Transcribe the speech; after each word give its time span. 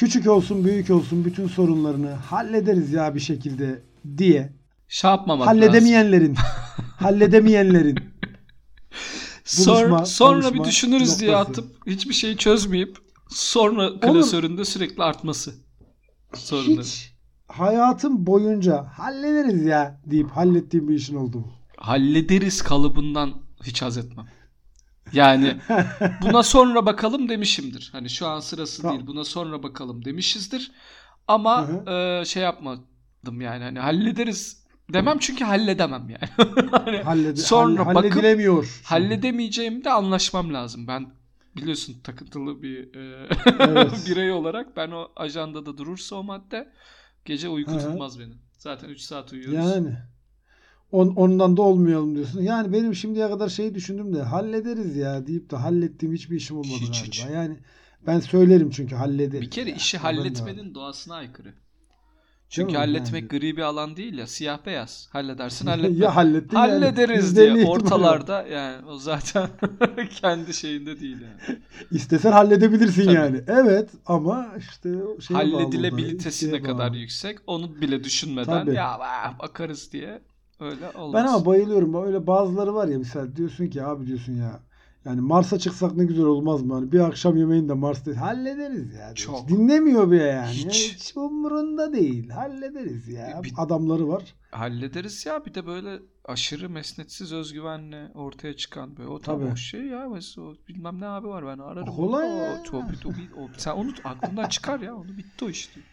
Küçük 0.00 0.26
olsun 0.26 0.64
büyük 0.64 0.90
olsun 0.90 1.24
bütün 1.24 1.46
sorunlarını 1.48 2.10
hallederiz 2.10 2.92
ya 2.92 3.14
bir 3.14 3.20
şekilde 3.20 3.82
diye 4.18 4.52
Şey 4.88 5.10
yapmamak 5.10 5.46
lazım. 5.48 5.60
halledemeyenlerin 5.62 6.34
halledemeyenlerin 6.96 7.98
Sonra, 9.44 9.88
buluşma- 9.90 10.06
sonra 10.06 10.38
bir 10.40 10.44
buluşma 10.44 10.64
düşünürüz 10.64 11.20
diye 11.20 11.32
noktası. 11.32 11.50
atıp 11.50 11.86
hiçbir 11.86 12.14
şeyi 12.14 12.36
çözmeyip 12.36 12.98
sonra 13.28 14.00
klasöründe 14.00 14.64
sürekli 14.64 15.02
artması 15.02 15.54
sorunları. 16.34 16.82
hiç 16.82 17.12
hayatım 17.48 18.26
boyunca 18.26 18.84
hallederiz 18.84 19.62
ya 19.64 20.00
deyip 20.06 20.30
hallettiğim 20.30 20.88
bir 20.88 20.94
işin 20.94 21.16
oldu 21.16 21.38
mu? 21.38 21.52
Hallederiz 21.76 22.62
kalıbından 22.62 23.32
hiç 23.64 23.82
haz 23.82 23.98
etmem. 23.98 24.26
Yani 25.12 25.56
buna 26.22 26.42
sonra 26.42 26.86
bakalım 26.86 27.28
demişimdir. 27.28 27.88
Hani 27.92 28.10
şu 28.10 28.26
an 28.26 28.40
sırası 28.40 28.82
Tamam. 28.82 28.96
değil. 28.96 29.06
Buna 29.06 29.24
sonra 29.24 29.62
bakalım 29.62 30.04
demişizdir. 30.04 30.72
Ama 31.28 31.68
Hı 31.68 31.90
e, 32.20 32.24
şey 32.24 32.42
yapmadım 32.42 33.40
yani 33.40 33.64
hani 33.64 33.78
hallederiz 33.78 34.64
demem 34.92 35.18
çünkü 35.18 35.44
halledemem 35.44 36.08
yani. 36.10 36.50
hani 36.70 36.96
Hallede, 37.02 37.36
Sonra 37.36 37.86
halle- 37.86 37.94
bakıp 37.94 38.10
halledilemiyor. 38.12 38.80
halledemeyeceğimi 38.84 39.84
de 39.84 39.90
anlaşmam 39.90 40.54
lazım. 40.54 40.86
Ben 40.86 41.06
biliyorsun 41.56 42.00
takıntılı 42.04 42.62
bir 42.62 42.94
e, 42.94 43.28
Evet. 43.60 44.04
birey 44.08 44.32
olarak 44.32 44.76
ben 44.76 44.90
o 44.90 45.08
ajandada 45.16 45.78
durursa 45.78 46.16
o 46.16 46.22
madde 46.22 46.72
gece 47.24 47.48
uyku 47.48 47.78
tutmaz 47.78 48.20
beni. 48.20 48.32
Zaten 48.58 48.88
3 48.88 49.00
saat 49.00 49.32
uyuyoruz. 49.32 49.70
Yani 49.70 49.96
on, 50.92 51.08
ondan 51.16 51.56
da 51.56 51.62
olmayalım 51.62 52.14
diyorsun. 52.14 52.42
Yani 52.42 52.72
benim 52.72 52.94
şimdiye 52.94 53.28
kadar 53.28 53.48
şeyi 53.48 53.74
düşündüm 53.74 54.14
de 54.14 54.22
hallederiz 54.22 54.96
ya 54.96 55.26
deyip 55.26 55.50
de 55.50 55.56
hallettiğim 55.56 56.14
hiçbir 56.14 56.36
işim 56.36 56.56
olmadı 56.56 56.72
Hiç, 56.80 56.88
galiba. 57.00 57.06
hiç. 57.06 57.24
Yani 57.34 57.56
ben 58.06 58.20
söylerim 58.20 58.70
çünkü 58.70 58.94
hallederiz. 58.94 59.40
Bir 59.42 59.50
kere 59.50 59.70
ya. 59.70 59.76
işi 59.76 59.98
halletmenin 59.98 60.74
doğasına 60.74 61.14
aykırı. 61.14 61.54
Çünkü 62.48 62.76
halletmek 62.76 63.32
Yani. 63.32 63.40
gri 63.40 63.56
bir 63.56 63.62
alan 63.62 63.96
değil 63.96 64.18
ya. 64.18 64.26
Siyah 64.26 64.66
beyaz. 64.66 65.08
Halledersin 65.12 65.66
halletme. 65.66 66.04
ya 66.04 66.16
hallettin 66.16 66.56
yani. 66.56 66.70
Hallederiz 66.70 67.24
Yüzde 67.24 67.54
diye 67.54 67.66
ortalarda 67.66 68.42
yani 68.46 68.86
o 68.86 68.96
zaten 68.98 69.48
kendi 70.20 70.54
şeyinde 70.54 71.00
değil 71.00 71.16
yani. 71.20 71.58
İstesen 71.90 72.32
halledebilirsin 72.32 73.04
Tabii. 73.04 73.14
yani. 73.14 73.40
Evet 73.46 73.90
ama 74.06 74.48
işte 74.58 74.94
bağlı 74.94 75.18
da, 75.30 75.34
Halledilebilitesine 75.38 76.56
isteğe 76.56 76.62
kadar 76.62 76.90
bağlı. 76.90 76.96
yüksek. 76.98 77.38
Onu 77.46 77.80
bile 77.80 78.04
düşünmeden 78.04 78.64
Tabii. 78.66 78.74
ya 78.74 78.98
bakarız 79.42 79.92
diye 79.92 80.20
öyle 80.60 80.90
olmaz. 80.90 81.22
Ben 81.24 81.28
ama 81.28 81.46
bayılıyorum. 81.46 82.06
Öyle 82.06 82.26
bazıları 82.26 82.74
var 82.74 82.88
ya 82.88 82.98
misal 82.98 83.36
diyorsun 83.36 83.66
ki 83.66 83.82
abi 83.82 84.06
diyorsun 84.06 84.32
ya 84.32 84.60
yani 85.04 85.20
Mars'a 85.20 85.58
çıksak 85.58 85.96
ne 85.96 86.04
güzel 86.04 86.24
olmaz 86.24 86.62
mı? 86.62 86.74
Hani 86.74 86.92
bir 86.92 87.00
akşam 87.00 87.36
yemeğinde 87.36 87.72
Mars'ta 87.72 88.20
hallederiz 88.20 88.94
ya. 88.94 89.14
Çok. 89.14 89.48
Dinlemiyor 89.48 90.10
bile 90.10 90.22
yani. 90.22 90.50
Hiç. 90.50 90.94
Hiç 90.94 91.16
umurunda 91.16 91.92
değil. 91.92 92.28
Hallederiz 92.30 93.08
ya. 93.08 93.40
Bir- 93.44 93.52
Adamları 93.56 94.08
var. 94.08 94.22
Hallederiz 94.50 95.26
ya 95.26 95.44
bir 95.46 95.54
de 95.54 95.66
böyle 95.66 95.98
aşırı 96.24 96.70
mesnetsiz 96.70 97.32
özgüvenle 97.32 98.10
ortaya 98.14 98.56
çıkan 98.56 98.96
böyle 98.96 99.08
o 99.08 99.18
tam 99.18 99.42
o 99.52 99.56
şey 99.56 99.80
ya 99.86 100.08
mesela 100.08 100.46
o 100.46 100.54
bilmem 100.68 101.00
ne 101.00 101.06
abi 101.06 101.28
var 101.28 101.46
ben 101.46 101.58
ararım. 101.58 101.86
Kolay 101.96 102.26
O, 102.32 102.36
ya. 102.36 102.62
çok- 102.62 102.84
o- 102.84 103.40
o- 103.42 103.48
sen 103.56 103.72
onu 103.72 103.92
aklından 104.04 104.48
çıkar 104.48 104.80
ya 104.80 104.94
onu 104.96 105.08
bitti 105.18 105.44
o 105.44 105.48
iş 105.48 105.74
diyor. 105.74 105.86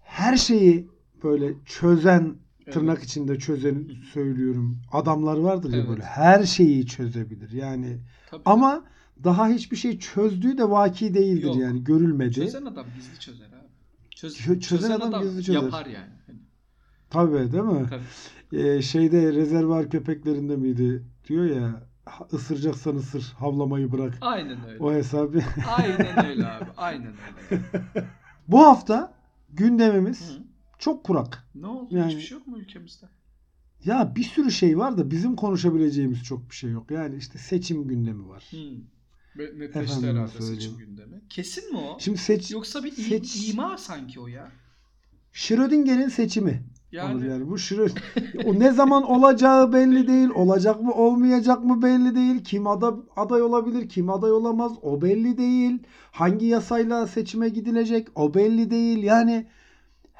Her 0.00 0.36
şeyi 0.36 0.88
böyle 1.22 1.54
çözen 1.64 2.34
Evet. 2.64 2.74
tırnak 2.74 3.02
içinde 3.02 3.38
çözen 3.38 3.88
söylüyorum. 4.12 4.78
Adamlar 4.92 5.36
vardır 5.36 5.70
ya 5.72 5.78
Evet. 5.78 5.88
böyle 5.88 6.02
her 6.02 6.44
şeyi 6.44 6.86
çözebilir. 6.86 7.50
Yani 7.52 7.98
Tabii. 8.30 8.42
ama 8.44 8.84
daha 9.24 9.48
hiçbir 9.48 9.76
şey 9.76 9.98
çözdüğü 9.98 10.58
de 10.58 10.70
vaki 10.70 11.14
değildir 11.14 11.42
Yok. 11.46 11.56
yani 11.56 11.84
görülmedi. 11.84 12.34
Çözen 12.34 12.64
adam 12.64 12.86
gizli 12.96 13.18
çözer 13.20 13.46
abi. 13.46 13.68
Çöz, 14.16 14.36
Çö- 14.40 14.60
çözen 14.60 14.90
adam 14.90 15.22
gizli 15.22 15.44
çözer. 15.44 15.62
Yapar 15.62 15.86
yani. 15.86 16.12
Tabii 17.10 17.52
değil 17.52 17.64
mi? 17.64 17.86
tabii. 17.90 18.58
Ee, 18.62 18.82
şeyde 18.82 19.32
rezervuar 19.32 19.90
köpeklerinde 19.90 20.56
miydi? 20.56 21.02
Diyor 21.28 21.44
ya 21.44 21.82
"Ha- 22.04 22.26
ısıracaksan 22.32 22.96
ısır 22.96 23.22
havlamayı 23.38 23.92
bırak. 23.92 24.18
Aynen 24.20 24.58
öyle. 24.68 24.78
O 24.84 24.92
hesabı. 24.92 25.40
Aynen 25.76 26.26
öyle 26.26 26.46
abi. 26.46 26.64
Aynen 26.76 27.12
öyle. 27.50 27.62
Bu 28.48 28.58
hafta 28.62 29.14
gündemimiz 29.50 30.30
Hı. 30.38 30.42
Çok 30.82 31.04
kurak. 31.04 31.48
Ne 31.54 31.66
oldu? 31.66 31.96
Yani- 31.96 32.08
Hiçbir 32.10 32.22
şey 32.22 32.38
yok 32.38 32.46
mu 32.46 32.58
ülkemizde? 32.58 33.06
Ya 33.84 34.12
bir 34.16 34.22
sürü 34.22 34.50
şey 34.50 34.78
var 34.78 34.98
da 34.98 35.10
bizim 35.10 35.36
konuşabileceğimiz 35.36 36.22
çok 36.22 36.50
bir 36.50 36.54
şey 36.54 36.70
yok. 36.70 36.90
Yani 36.90 37.16
işte 37.16 37.38
seçim 37.38 37.88
gündemi 37.88 38.28
var. 38.28 38.50
Ve 39.38 39.44
netleşti 39.58 39.78
Efendim 39.78 40.08
herhalde 40.16 40.30
söyleyeyim. 40.32 40.60
seçim 40.60 40.78
gündemi. 40.78 41.22
Kesin 41.28 41.72
mi 41.72 41.78
o? 41.78 41.96
Şimdi 42.00 42.18
seç 42.18 42.50
Yoksa 42.50 42.84
bir 42.84 42.90
seç- 42.92 43.50
ima 43.54 43.78
sanki 43.78 44.20
o 44.20 44.26
ya. 44.26 44.52
Schrödinger'in 45.32 46.08
seçimi. 46.08 46.62
Yani, 46.92 47.14
Olur 47.14 47.24
yani 47.24 47.48
bu 47.48 47.58
Schrödinger. 47.58 48.02
o 48.44 48.58
ne 48.60 48.72
zaman 48.72 49.02
olacağı 49.02 49.72
belli 49.72 50.06
değil. 50.08 50.28
Olacak 50.34 50.82
mı 50.82 50.92
olmayacak 50.94 51.64
mı 51.64 51.82
belli 51.82 52.14
değil. 52.14 52.44
Kim 52.44 52.66
ada, 52.66 52.96
aday 53.16 53.42
olabilir, 53.42 53.88
kim 53.88 54.10
aday 54.10 54.32
olamaz 54.32 54.72
o 54.82 55.02
belli 55.02 55.38
değil. 55.38 55.78
Hangi 56.12 56.46
yasayla 56.46 57.06
seçime 57.06 57.48
gidilecek 57.48 58.08
o 58.14 58.34
belli 58.34 58.70
değil. 58.70 59.02
Yani 59.02 59.46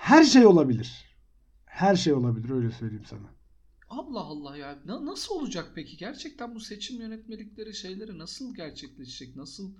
her 0.02 0.24
şey 0.24 0.46
olabilir. 0.46 1.16
Her 1.64 1.96
şey 1.96 2.12
olabilir 2.12 2.50
öyle 2.50 2.70
söyleyeyim 2.70 3.04
sana. 3.10 3.28
Allah 3.88 4.20
Allah 4.20 4.56
ya. 4.56 4.78
Na- 4.86 5.06
nasıl 5.06 5.34
olacak 5.34 5.72
peki? 5.74 5.96
Gerçekten 5.96 6.54
bu 6.54 6.60
seçim 6.60 7.00
yönetmelikleri 7.00 7.74
şeyleri 7.74 8.18
nasıl 8.18 8.54
gerçekleşecek? 8.54 9.36
Nasıl 9.36 9.72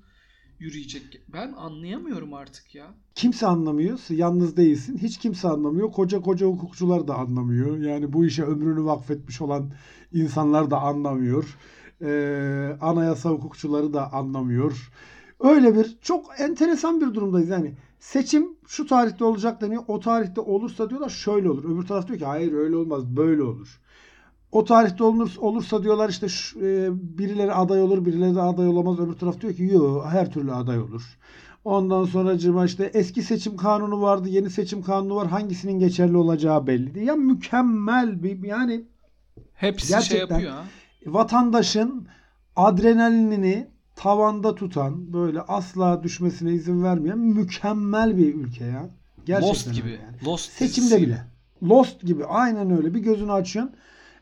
yürüyecek? 0.58 1.22
Ben 1.28 1.52
anlayamıyorum 1.52 2.34
artık 2.34 2.74
ya. 2.74 2.94
Kimse 3.14 3.46
anlamıyor. 3.46 3.98
Yalnız 4.10 4.56
değilsin. 4.56 4.98
Hiç 4.98 5.18
kimse 5.18 5.48
anlamıyor. 5.48 5.92
Koca 5.92 6.20
koca 6.20 6.46
hukukçular 6.46 7.08
da 7.08 7.14
anlamıyor. 7.14 7.78
Yani 7.78 8.12
bu 8.12 8.26
işe 8.26 8.42
ömrünü 8.42 8.84
vakfetmiş 8.84 9.40
olan 9.40 9.72
insanlar 10.12 10.70
da 10.70 10.80
anlamıyor. 10.80 11.58
Ee, 12.02 12.76
anayasa 12.80 13.30
hukukçuları 13.30 13.92
da 13.92 14.12
anlamıyor. 14.12 14.90
Öyle 15.40 15.76
bir 15.76 15.98
çok 16.02 16.40
enteresan 16.40 17.00
bir 17.00 17.14
durumdayız. 17.14 17.48
Yani 17.48 17.74
seçim 18.02 18.48
şu 18.66 18.86
tarihte 18.86 19.24
olacak 19.24 19.60
deniyor. 19.60 19.82
O 19.88 20.00
tarihte 20.00 20.40
olursa 20.40 20.90
diyorlar 20.90 21.08
şöyle 21.08 21.50
olur. 21.50 21.64
Öbür 21.64 21.86
taraf 21.86 22.08
diyor 22.08 22.18
ki 22.18 22.24
hayır 22.24 22.52
öyle 22.52 22.76
olmaz 22.76 23.04
böyle 23.04 23.42
olur. 23.42 23.80
O 24.52 24.64
tarihte 24.64 25.04
olur, 25.04 25.34
olursa 25.38 25.82
diyorlar 25.82 26.08
işte 26.08 26.28
şu, 26.28 26.60
e, 26.60 26.88
birileri 27.18 27.52
aday 27.52 27.82
olur 27.82 28.04
birileri 28.04 28.34
de 28.34 28.40
aday 28.40 28.68
olamaz. 28.68 29.00
Öbür 29.00 29.12
taraf 29.12 29.40
diyor 29.40 29.54
ki 29.54 29.64
yok 29.64 30.06
her 30.10 30.32
türlü 30.32 30.52
aday 30.52 30.80
olur. 30.80 31.18
Ondan 31.64 32.04
sonra 32.04 32.64
işte 32.64 32.90
eski 32.94 33.22
seçim 33.22 33.56
kanunu 33.56 34.02
vardı, 34.02 34.28
yeni 34.28 34.50
seçim 34.50 34.82
kanunu 34.82 35.16
var. 35.16 35.26
Hangisinin 35.28 35.78
geçerli 35.78 36.16
olacağı 36.16 36.66
belli 36.66 36.94
değil. 36.94 37.06
Ya 37.06 37.16
mükemmel 37.16 38.22
bir 38.22 38.42
yani 38.44 38.84
Hepsi 39.54 39.86
şey 39.86 39.96
Gerçekten. 39.96 40.34
yapıyor 40.34 40.52
ha. 40.52 40.64
vatandaşın 41.06 42.06
adrenalinini 42.56 43.71
tavanda 43.96 44.54
tutan, 44.54 45.12
böyle 45.12 45.40
asla 45.40 46.02
düşmesine 46.02 46.52
izin 46.52 46.84
vermeyen 46.84 47.18
mükemmel 47.18 48.16
bir 48.18 48.34
ülke 48.34 48.64
ya. 48.64 48.88
Gerçekten 49.26 49.50
Lost 49.50 49.74
gibi. 49.74 49.90
yani. 49.90 50.24
Lost 50.26 50.52
Seçimde 50.52 51.02
bile. 51.02 51.24
Lost 51.62 52.00
gibi 52.00 52.24
aynen 52.24 52.76
öyle. 52.76 52.94
Bir 52.94 53.00
gözünü 53.00 53.32
açıyorsun. 53.32 53.74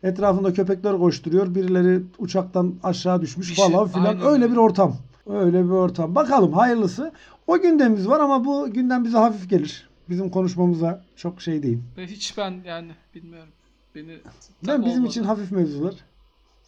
Etrafında 0.03 0.53
köpekler 0.53 0.99
koşturuyor. 0.99 1.55
Birileri 1.55 2.03
uçaktan 2.19 2.75
aşağı 2.83 3.21
düşmüş 3.21 3.55
şey- 3.55 3.71
falan 3.71 3.89
filan. 3.89 4.05
aynen 4.05 4.27
öyle 4.27 4.51
bir 4.51 4.57
ortam. 4.57 4.97
Öyle 5.27 5.65
bir 5.65 5.71
ortam. 5.71 6.15
Bakalım 6.15 6.53
hayırlısı. 6.53 7.13
O 7.47 7.59
gündemimiz 7.61 8.09
var 8.09 8.21
ama 8.21 8.45
bu 8.45 8.73
gündem 8.73 9.05
bize 9.05 9.19
hafif 9.19 9.51
gelir. 9.51 9.89
Bizim 10.09 10.31
konuşmamıza 10.31 11.05
çok 11.17 11.43
şey 11.43 11.63
değil. 11.63 11.79
Ve 11.97 12.07
hiç 12.07 12.39
ben 12.39 12.55
yani 12.67 12.91
bilmiyorum. 13.15 13.49
Beni 13.95 14.19
Ben 14.67 14.85
bizim 14.85 14.99
olmadı. 14.99 15.11
için 15.11 15.25
hafif 15.25 15.51
mevzular. 15.53 15.95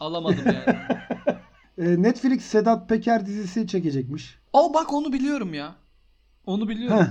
alamadım 0.01 0.39
yani. 0.47 0.77
Ee, 1.83 2.03
Netflix 2.03 2.45
Sedat 2.45 2.89
Peker 2.89 3.27
dizisi 3.27 3.67
çekecekmiş. 3.67 4.39
Aa 4.53 4.75
bak 4.75 4.93
onu 4.93 5.13
biliyorum 5.13 5.55
ya. 5.55 5.75
Onu 6.47 6.69
biliyorum. 6.69 6.99
Heh. 6.99 7.07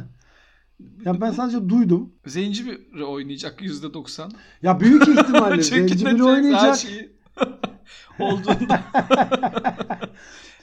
Ya 1.06 1.22
ben 1.22 1.32
sadece 1.32 1.70
duydum. 1.70 2.14
Zenci 2.26 2.66
bir 2.66 3.02
oynayacak 3.02 3.62
%90. 3.62 4.32
Ya 4.62 4.80
büyük 4.80 5.08
ihtimalle 5.08 5.64
zenci 5.64 6.06
biri 6.06 6.16
Her 6.16 6.20
oynayacak. 6.20 6.78
şeyi 6.78 7.12
olduğunda. 8.20 8.82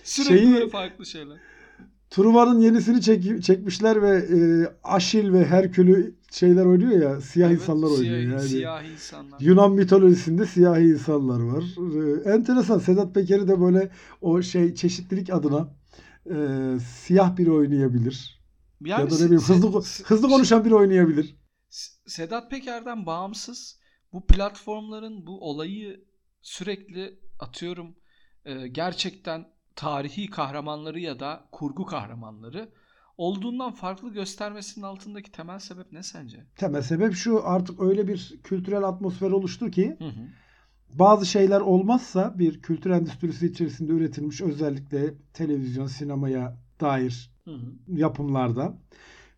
Sürekli 0.04 0.38
Şeyi- 0.58 0.68
farklı 0.70 1.06
şeyler. 1.06 1.36
Truva'nın 2.10 2.60
yenisini 2.60 3.00
çek- 3.00 3.42
çekmişler 3.42 4.02
ve 4.02 4.16
e, 4.16 4.38
Aşil 4.84 5.32
ve 5.32 5.44
Herkül'ü 5.46 6.14
şeyler 6.30 6.64
oynuyor 6.64 7.02
ya. 7.02 7.20
Siyah 7.20 7.48
Evet, 7.48 7.60
insanlar 7.60 7.90
oynuyor 7.90 8.00
siyah, 8.00 8.32
yani. 8.32 8.48
Siyahi 8.48 8.92
insanlar. 8.92 9.40
Yunan 9.40 9.72
mitolojisinde 9.72 10.46
siyahi 10.46 10.84
insanlar 10.84 11.40
var. 11.40 11.64
Ee, 11.94 12.30
enteresan. 12.30 12.78
Sedat 12.78 13.14
Peker'i 13.14 13.48
de 13.48 13.60
böyle 13.60 13.90
o 14.20 14.42
şey 14.42 14.74
çeşitlilik 14.74 15.30
adına 15.30 15.74
e, 16.26 16.36
siyah 16.80 17.36
biri 17.36 17.50
oynayabilir. 17.50 18.38
Yani 18.80 19.00
ya 19.00 19.10
da 19.10 19.14
ne 19.14 19.24
bileyim 19.24 19.42
hızlı 19.42 19.82
hızlı 20.04 20.28
konuşan 20.28 20.64
biri 20.64 20.74
oynayabilir. 20.74 21.36
Sedat 22.06 22.50
Peker'den 22.50 23.06
bağımsız 23.06 23.80
bu 24.12 24.26
platformların 24.26 25.26
bu 25.26 25.40
olayı 25.50 26.04
sürekli 26.42 27.20
atıyorum 27.38 27.96
e, 28.44 28.68
gerçekten 28.68 29.46
tarihi 29.78 30.30
kahramanları 30.30 31.00
ya 31.00 31.20
da 31.20 31.44
kurgu 31.52 31.86
kahramanları 31.86 32.68
olduğundan 33.16 33.72
farklı 33.72 34.12
göstermesinin 34.12 34.84
altındaki 34.84 35.32
temel 35.32 35.58
sebep 35.58 35.92
ne 35.92 36.02
sence? 36.02 36.44
Temel 36.56 36.82
sebep 36.82 37.14
şu 37.14 37.46
artık 37.48 37.80
öyle 37.80 38.08
bir 38.08 38.38
kültürel 38.44 38.82
atmosfer 38.82 39.30
oluştu 39.30 39.70
ki 39.70 39.96
Hı 39.98 40.04
hı. 40.04 40.28
bazı 40.94 41.26
şeyler 41.26 41.60
olmazsa 41.60 42.38
bir 42.38 42.62
kültür 42.62 42.90
endüstrisi 42.90 43.46
içerisinde 43.46 43.92
üretilmiş 43.92 44.40
özellikle 44.40 45.14
televizyon, 45.32 45.86
sinemaya 45.86 46.56
dair 46.80 47.30
Hı 47.44 47.54
hı. 47.54 47.72
yapımlarda 47.88 48.78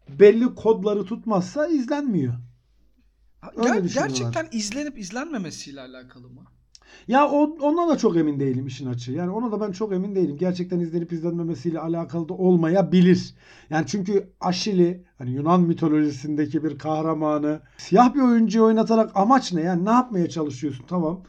belli 0.09 0.55
kodları 0.55 1.05
tutmazsa 1.05 1.67
izlenmiyor. 1.67 2.35
Öyle 3.57 3.69
Ger- 3.69 3.83
düşünüyorlar. 3.85 4.33
gerçekten 4.33 4.49
izlenip 4.53 4.99
izlenmemesiyle 4.99 5.81
alakalı 5.81 6.29
mı? 6.31 6.45
Ya 7.09 7.29
o, 7.29 7.57
ondan 7.61 7.89
da 7.89 7.99
çok 7.99 8.17
emin 8.17 8.41
değilim 8.41 8.67
işin 8.67 8.87
açığı. 8.87 9.13
Yani 9.13 9.31
ona 9.31 9.53
da 9.53 9.61
ben 9.61 9.73
çok 9.73 9.93
emin 9.93 10.15
değilim. 10.15 10.37
Gerçekten 10.37 10.81
izlenip 10.81 11.13
izlenmemesiyle 11.13 11.81
alakalı 11.81 12.29
da 12.29 12.35
olmayabilir. 12.35 13.35
Yani 13.71 13.87
çünkü 13.87 14.33
Aşili 14.41 15.05
hani 15.19 15.31
Yunan 15.31 15.63
mitolojisindeki 15.63 16.65
bir 16.65 16.79
kahramanı 16.79 17.61
siyah 17.79 18.15
bir 18.15 18.21
oyuncuyu 18.21 18.65
oynatarak 18.65 19.11
amaç 19.15 19.53
ne? 19.53 19.61
Yani 19.63 19.85
ne 19.85 19.91
yapmaya 19.91 20.29
çalışıyorsun? 20.29 20.85
Tamam. 20.89 21.25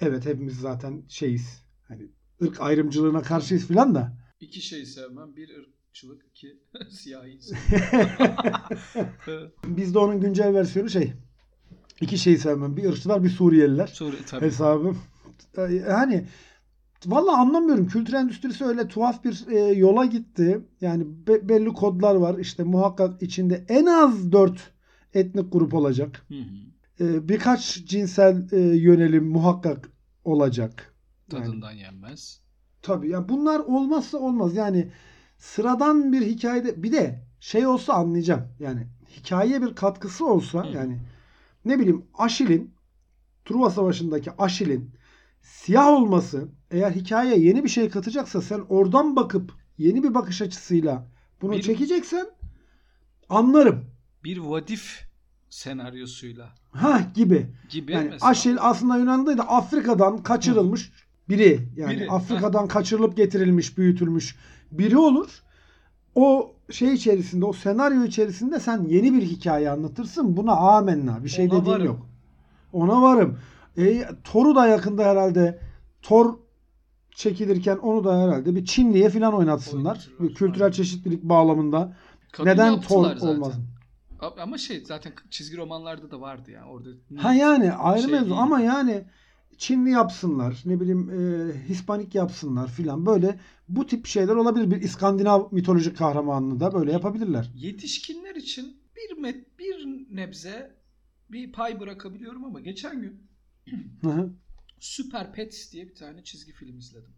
Evet 0.00 0.26
hepimiz 0.26 0.60
zaten 0.60 1.02
şeyiz. 1.08 1.62
Hani 1.88 2.02
ırk 2.42 2.60
ayrımcılığına 2.60 3.22
karşıyız 3.22 3.66
filan 3.66 3.94
da. 3.94 4.16
İki 4.40 4.60
şey 4.60 4.86
sevmem. 4.86 5.36
Bir 5.36 5.50
ırkçılık, 5.58 6.26
iki 6.30 6.58
siyahi 6.90 7.30
insan. 7.30 7.58
Bizde 9.64 9.98
onun 9.98 10.20
güncel 10.20 10.54
versiyonu 10.54 10.90
şey. 10.90 11.12
İki 12.00 12.18
şeyi 12.18 12.38
sevmem. 12.38 12.76
Bir 12.76 12.84
ırkçılar 12.84 13.24
bir 13.24 13.30
Suriyeliler. 13.30 13.86
Sonra 13.86 14.16
tabii. 14.26 14.44
hesabı. 14.46 14.94
Yani 15.88 16.26
valla 17.06 17.38
anlamıyorum. 17.38 17.86
Kültür 17.86 18.12
endüstrisi 18.12 18.64
öyle 18.64 18.88
tuhaf 18.88 19.24
bir 19.24 19.46
e, 19.50 19.58
yola 19.58 20.04
gitti. 20.04 20.60
Yani 20.80 21.04
be- 21.26 21.48
belli 21.48 21.68
kodlar 21.72 22.14
var. 22.14 22.38
İşte 22.38 22.62
muhakkak 22.62 23.22
içinde 23.22 23.64
en 23.68 23.86
az 23.86 24.32
dört 24.32 24.70
etnik 25.14 25.52
grup 25.52 25.74
olacak. 25.74 26.26
Hı 26.28 26.34
hı. 26.34 27.04
E, 27.04 27.28
birkaç 27.28 27.84
cinsel 27.84 28.52
e, 28.52 28.58
yönelim 28.60 29.28
muhakkak 29.28 29.90
olacak. 30.24 30.94
Yani, 31.32 31.44
Tadından 31.44 31.72
yenmez. 31.72 32.40
tabii. 32.82 33.08
Yani 33.08 33.28
bunlar 33.28 33.58
olmazsa 33.60 34.18
olmaz. 34.18 34.56
Yani 34.56 34.88
sıradan 35.38 36.12
bir 36.12 36.22
hikayede 36.26 36.82
bir 36.82 36.92
de 36.92 37.24
şey 37.40 37.66
olsa 37.66 37.92
anlayacağım. 37.92 38.42
Yani 38.60 38.86
hikayeye 39.16 39.62
bir 39.62 39.74
katkısı 39.74 40.26
olsa 40.26 40.64
Hı. 40.64 40.68
yani 40.68 40.98
ne 41.68 41.78
bileyim 41.78 42.04
Aşil'in 42.18 42.74
Truva 43.44 43.70
Savaşı'ndaki 43.70 44.30
Aşil'in 44.38 44.90
siyah 45.42 45.86
olması 45.86 46.48
eğer 46.70 46.90
hikayeye 46.90 47.38
yeni 47.40 47.64
bir 47.64 47.68
şey 47.68 47.88
katacaksa 47.90 48.42
sen 48.42 48.60
oradan 48.68 49.16
bakıp 49.16 49.52
yeni 49.78 50.02
bir 50.02 50.14
bakış 50.14 50.42
açısıyla 50.42 51.08
bunu 51.42 51.52
Bir- 51.52 51.62
çekeceksen 51.62 52.26
anlarım. 53.28 53.84
Bir 54.24 54.38
vadif 54.38 55.08
senaryosuyla 55.50 56.54
Ha 56.72 57.00
gibi. 57.14 57.46
gibi 57.68 57.92
Yani 57.92 58.08
mesela. 58.10 58.30
Aşil 58.30 58.56
aslında 58.60 58.96
Yunan'da 58.96 59.38
da 59.38 59.48
Afrika'dan 59.48 60.22
kaçırılmış 60.22 60.92
biri. 61.28 61.68
Yani 61.76 61.96
Biri. 61.96 62.10
Afrika'dan 62.10 62.68
kaçırılıp 62.68 63.16
getirilmiş, 63.16 63.78
büyütülmüş 63.78 64.36
biri 64.72 64.96
olur. 64.98 65.42
O 66.14 66.54
şey 66.70 66.94
içerisinde, 66.94 67.44
o 67.44 67.52
senaryo 67.52 68.04
içerisinde 68.04 68.60
sen 68.60 68.82
yeni 68.88 69.12
bir 69.14 69.22
hikaye 69.22 69.70
anlatırsın. 69.70 70.36
Buna 70.36 70.52
amenna. 70.52 71.24
Bir 71.24 71.28
şey 71.28 71.44
Ona 71.46 71.50
dediğim 71.52 71.66
varım. 71.78 71.86
yok. 71.86 72.06
Ona 72.72 73.02
varım. 73.02 73.38
E, 73.76 74.04
Thor'u 74.24 74.54
da 74.56 74.66
yakında 74.66 75.04
herhalde 75.04 75.60
Thor 76.02 76.34
çekilirken 77.10 77.76
onu 77.76 78.04
da 78.04 78.22
herhalde 78.22 78.54
bir 78.56 78.64
Çinliye 78.64 79.10
falan 79.10 79.34
oynatsınlar. 79.34 80.08
Bir 80.20 80.34
kültürel 80.34 80.72
çeşitlilik 80.72 81.22
bağlamında. 81.22 81.96
Kadın 82.32 82.50
Neden 82.50 82.80
Thor 82.80 83.04
zaten. 83.04 83.26
olmasın? 83.26 83.64
A- 84.20 84.42
Ama 84.42 84.58
şey 84.58 84.84
zaten 84.84 85.12
çizgi 85.30 85.56
romanlarda 85.56 86.10
da 86.10 86.20
vardı 86.20 86.50
yani 86.50 86.70
orada. 86.70 86.88
Ha 87.16 87.34
yani 87.34 87.72
ayrı 87.72 88.02
Şey 88.02 88.12
mevzu 88.12 88.34
ama 88.34 88.60
yani 88.60 89.04
Çinli 89.58 89.90
yapsınlar, 89.90 90.62
ne 90.64 90.80
bileyim 90.80 91.10
e, 91.10 91.54
Hispanik 91.68 92.14
yapsınlar 92.14 92.68
filan 92.70 93.06
böyle 93.06 93.40
bu 93.68 93.86
tip 93.86 94.06
şeyler 94.06 94.34
olabilir. 94.34 94.70
Bir 94.70 94.82
İskandinav 94.82 95.48
mitolojik 95.52 95.96
kahramanını 95.98 96.60
da 96.60 96.74
böyle 96.74 96.92
yapabilirler. 96.92 97.50
Yetişkinler 97.54 98.34
için 98.34 98.76
bir 98.96 99.18
met, 99.18 99.58
bir 99.58 99.86
nebze 100.10 100.76
bir 101.30 101.52
pay 101.52 101.80
bırakabiliyorum 101.80 102.44
ama 102.44 102.60
geçen 102.60 103.02
gün 103.02 103.28
Super 104.80 105.32
Pets 105.32 105.72
diye 105.72 105.88
bir 105.88 105.94
tane 105.94 106.24
çizgi 106.24 106.52
film 106.52 106.78
izledim. 106.78 107.14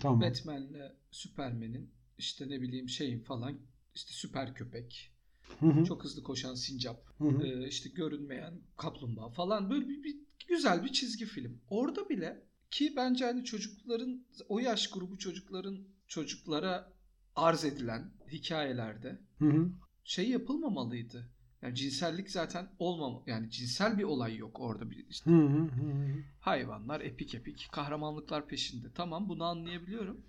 tamam. 0.00 0.20
Batman'le 0.20 0.92
Superman'in 1.10 1.90
işte 2.18 2.48
ne 2.48 2.60
bileyim 2.60 2.88
şeyin 2.88 3.20
falan 3.20 3.58
işte 3.94 4.12
süper 4.12 4.54
köpek, 4.54 5.12
Hı 5.60 5.66
hı, 5.66 5.84
çok 5.84 6.04
hızlı 6.04 6.22
koşan 6.22 6.54
sincap, 6.54 7.04
hı 7.18 7.24
hı. 7.28 7.46
e, 7.46 7.68
işte 7.68 7.88
görünmeyen 7.88 8.60
kaplumbağa 8.76 9.28
falan 9.30 9.70
böyle 9.70 9.88
bir, 9.88 10.02
bir 10.04 10.16
güzel 10.48 10.84
bir 10.84 10.92
çizgi 10.92 11.26
film. 11.26 11.60
Orada 11.70 12.08
bile 12.08 12.42
ki 12.70 12.92
bence 12.96 13.24
hani 13.24 13.44
çocukların 13.44 14.24
o 14.48 14.58
yaş 14.58 14.90
grubu 14.90 15.18
çocukların 15.18 15.78
çocuklara 16.08 16.92
arz 17.36 17.64
edilen 17.64 18.10
hikayelerde 18.32 19.18
Hı 19.38 19.44
hı. 19.50 19.70
şey 20.04 20.28
yapılmamalıydı. 20.28 21.30
Yani 21.62 21.74
cinsellik 21.74 22.30
zaten 22.30 22.68
olmam 22.78 23.22
yani 23.26 23.50
cinsel 23.50 23.98
bir 23.98 24.04
olay 24.04 24.36
yok 24.36 24.60
orada 24.60 24.90
bir 24.90 25.06
işte 25.08 25.30
Hı 25.30 25.34
hı, 25.36 25.62
hı 25.62 26.24
hayvanlar 26.40 27.00
epik 27.00 27.34
epik 27.34 27.68
kahramanlıklar 27.72 28.48
peşinde. 28.48 28.86
Tamam 28.94 29.28
bunu 29.28 29.44
anlayabiliyorum. 29.44 30.20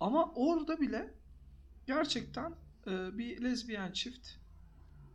Ama 0.00 0.32
orada 0.34 0.80
bile 0.80 1.14
gerçekten 1.86 2.54
e, 2.86 3.18
bir 3.18 3.42
lezbiyen 3.42 3.92
çift 3.92 4.28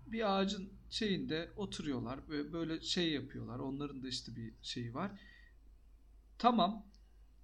bir 0.07 0.35
ağacın 0.35 0.69
şeyinde 0.93 1.49
oturuyorlar 1.55 2.19
ve 2.29 2.53
böyle 2.53 2.81
şey 2.81 3.11
yapıyorlar. 3.11 3.59
Onların 3.59 4.03
da 4.03 4.07
işte 4.07 4.35
bir 4.35 4.53
şeyi 4.61 4.93
var. 4.93 5.11
Tamam 6.37 6.85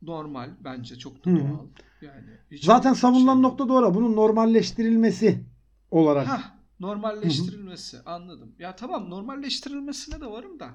normal 0.01 0.50
bence 0.63 0.96
çok 0.96 1.25
da 1.25 1.30
Hı 1.30 1.36
hı. 1.36 1.40
doğal. 1.40 1.68
Yani 2.01 2.60
Zaten 2.62 2.94
şey 2.94 3.00
savunulan 3.01 3.36
yok. 3.36 3.44
nokta 3.44 3.69
doğru. 3.69 3.94
Bunun 3.94 4.16
normalleştirilmesi 4.16 5.44
olarak. 5.92 6.28
Hah, 6.28 6.56
normalleştirilmesi 6.80 8.00
anladım. 8.06 8.56
Ya 8.60 8.75
tamam 8.75 9.10
normalleştirilmesine 9.10 10.22
de 10.22 10.25
varım 10.25 10.60
da. 10.60 10.69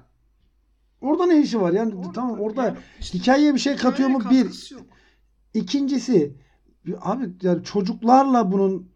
Orada 1.01 1.25
ne 1.25 1.41
işi 1.41 1.61
var? 1.61 1.71
Yani 1.71 1.95
Orada- 1.95 2.11
tamam 2.11 2.39
orada 2.39 2.63
yani 2.65 2.77
işte 2.99 3.19
hikayeye 3.19 3.53
bir 3.53 3.59
şey 3.59 3.75
katıyor 3.75 4.09
mu? 4.09 4.19
Bir. 4.31 4.71
yok. 4.71 4.85
İkincisi 5.53 6.35
abi 7.01 7.29
yani 7.41 7.63
çocuklarla 7.63 8.51
bunun 8.51 8.91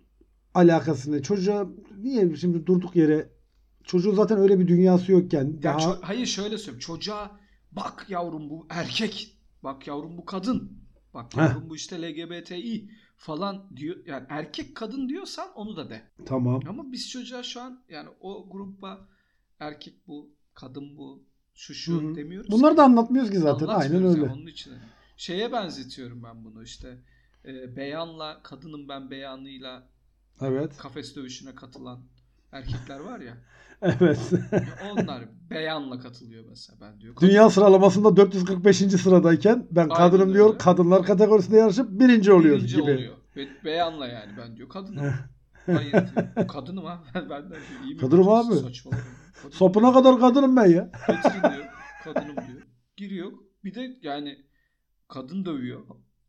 alakası 0.53 1.12
ne? 1.12 1.21
Çocuğa 1.21 1.67
niye 1.98 2.36
şimdi 2.36 2.65
durduk 2.65 2.95
yere 2.95 3.38
çocuğun 3.83 4.15
zaten 4.15 4.38
öyle 4.38 4.59
bir 4.59 4.67
dünyası 4.67 5.12
yokken 5.12 5.59
Ya 5.63 5.63
daha 5.63 5.77
ço- 5.77 6.01
hayır 6.01 6.25
şöyle 6.25 6.57
söyleyeyim. 6.57 6.79
Çocuğa 6.79 7.39
bak 7.71 8.05
yavrum 8.09 8.50
bu 8.50 8.67
erkek. 8.69 9.38
Bak 9.63 9.88
yavrum 9.88 10.17
bu 10.17 10.25
kadın. 10.25 10.79
Bak 11.13 11.36
Heh. 11.36 11.38
yavrum 11.38 11.69
bu 11.69 11.75
işte 11.75 12.01
LGBTİ 12.01 12.89
falan 13.17 13.77
diyor. 13.77 14.05
Yani 14.05 14.25
erkek 14.29 14.75
kadın 14.75 15.09
diyorsan 15.09 15.48
onu 15.55 15.77
da 15.77 15.89
de. 15.89 16.01
tamam. 16.25 16.62
Ama 16.67 16.91
biz 16.91 17.09
çocuğa 17.09 17.43
şu 17.43 17.62
an 17.62 17.83
yani 17.89 18.09
o 18.19 18.50
gruba 18.50 19.07
erkek 19.59 20.07
bu, 20.07 20.29
kadın 20.53 20.98
bu, 20.98 21.24
şu 21.53 21.74
şu 21.74 21.93
Hı 22.03 22.07
hı. 22.12 22.15
demiyoruz. 22.15 22.51
Bunları 22.51 22.71
ki. 22.71 22.77
da 22.77 22.83
anlatmıyoruz 22.83 23.31
ki 23.31 23.39
zaten. 23.39 23.67
Aynen 23.67 24.03
öyle. 24.03 24.25
ya, 24.25 24.33
onun 24.33 24.45
için. 24.48 24.74
Şeye 25.17 25.51
benzetiyorum 25.51 26.24
ben 26.24 26.45
bunu 26.45 26.63
işte. 26.63 26.98
E, 27.45 27.75
beyanla 27.75 28.39
kadının 28.43 28.89
ben 28.89 29.12
beyanıyla 29.12 29.88
Evet. 30.41 30.77
kafes 30.77 31.15
dövüşüne 31.15 31.55
katılan 31.55 32.00
erkekler 32.51 33.00
var 33.00 33.20
ya. 33.20 33.38
Evet. 33.82 34.20
Onlar 34.91 35.24
beyanla 35.50 36.00
katılıyor 36.00 36.46
mesela 36.50 36.77
ben 36.82 37.01
diyor. 37.01 37.15
Kadın- 37.15 37.27
Dünya 37.27 37.50
sıralamasında 37.50 38.18
445. 38.18 38.77
sıradayken 38.77 39.68
ben 39.72 39.82
Aynen 39.82 39.96
kadınım 39.96 40.34
diyor. 40.34 40.48
öyle. 40.48 40.58
Kadınlar 40.58 41.03
kategorisinde 41.03 41.58
yarışıp 41.58 41.89
birinci 42.00 42.32
oluyor 42.34 42.58
birinci 42.58 42.75
gibi. 42.75 42.84
oluyor. 42.84 43.13
Be- 43.36 43.48
beyanla 43.65 44.08
yani 44.08 44.32
ben 44.38 44.58
diyor 44.58 44.70
kadınım. 44.70 45.13
Hayır 45.65 45.91
diyor. 45.91 46.48
Kadınım 46.48 46.86
ha. 46.86 47.03
Ben, 47.15 47.29
ben 47.29 47.51
de 47.51 47.56
iyi 47.86 47.94
mi? 47.96 48.01
Kadınım 48.01 48.29
abi. 48.29 48.56
Saçmalama. 48.56 49.03
Kadınım 49.34 49.51
Sopuna 49.53 49.94
kadar 49.94 50.20
kadınım 50.20 50.56
ben 50.56 50.65
ya. 50.65 50.91
Getirin 51.08 51.41
diyor. 51.41 51.65
Kadınım 52.03 52.36
diyor. 52.36 52.62
Giriyor. 52.98 53.32
Bir 53.63 53.75
de 53.75 53.98
yani 54.01 54.46
kadın 55.08 55.46
dövüyor 55.46 55.82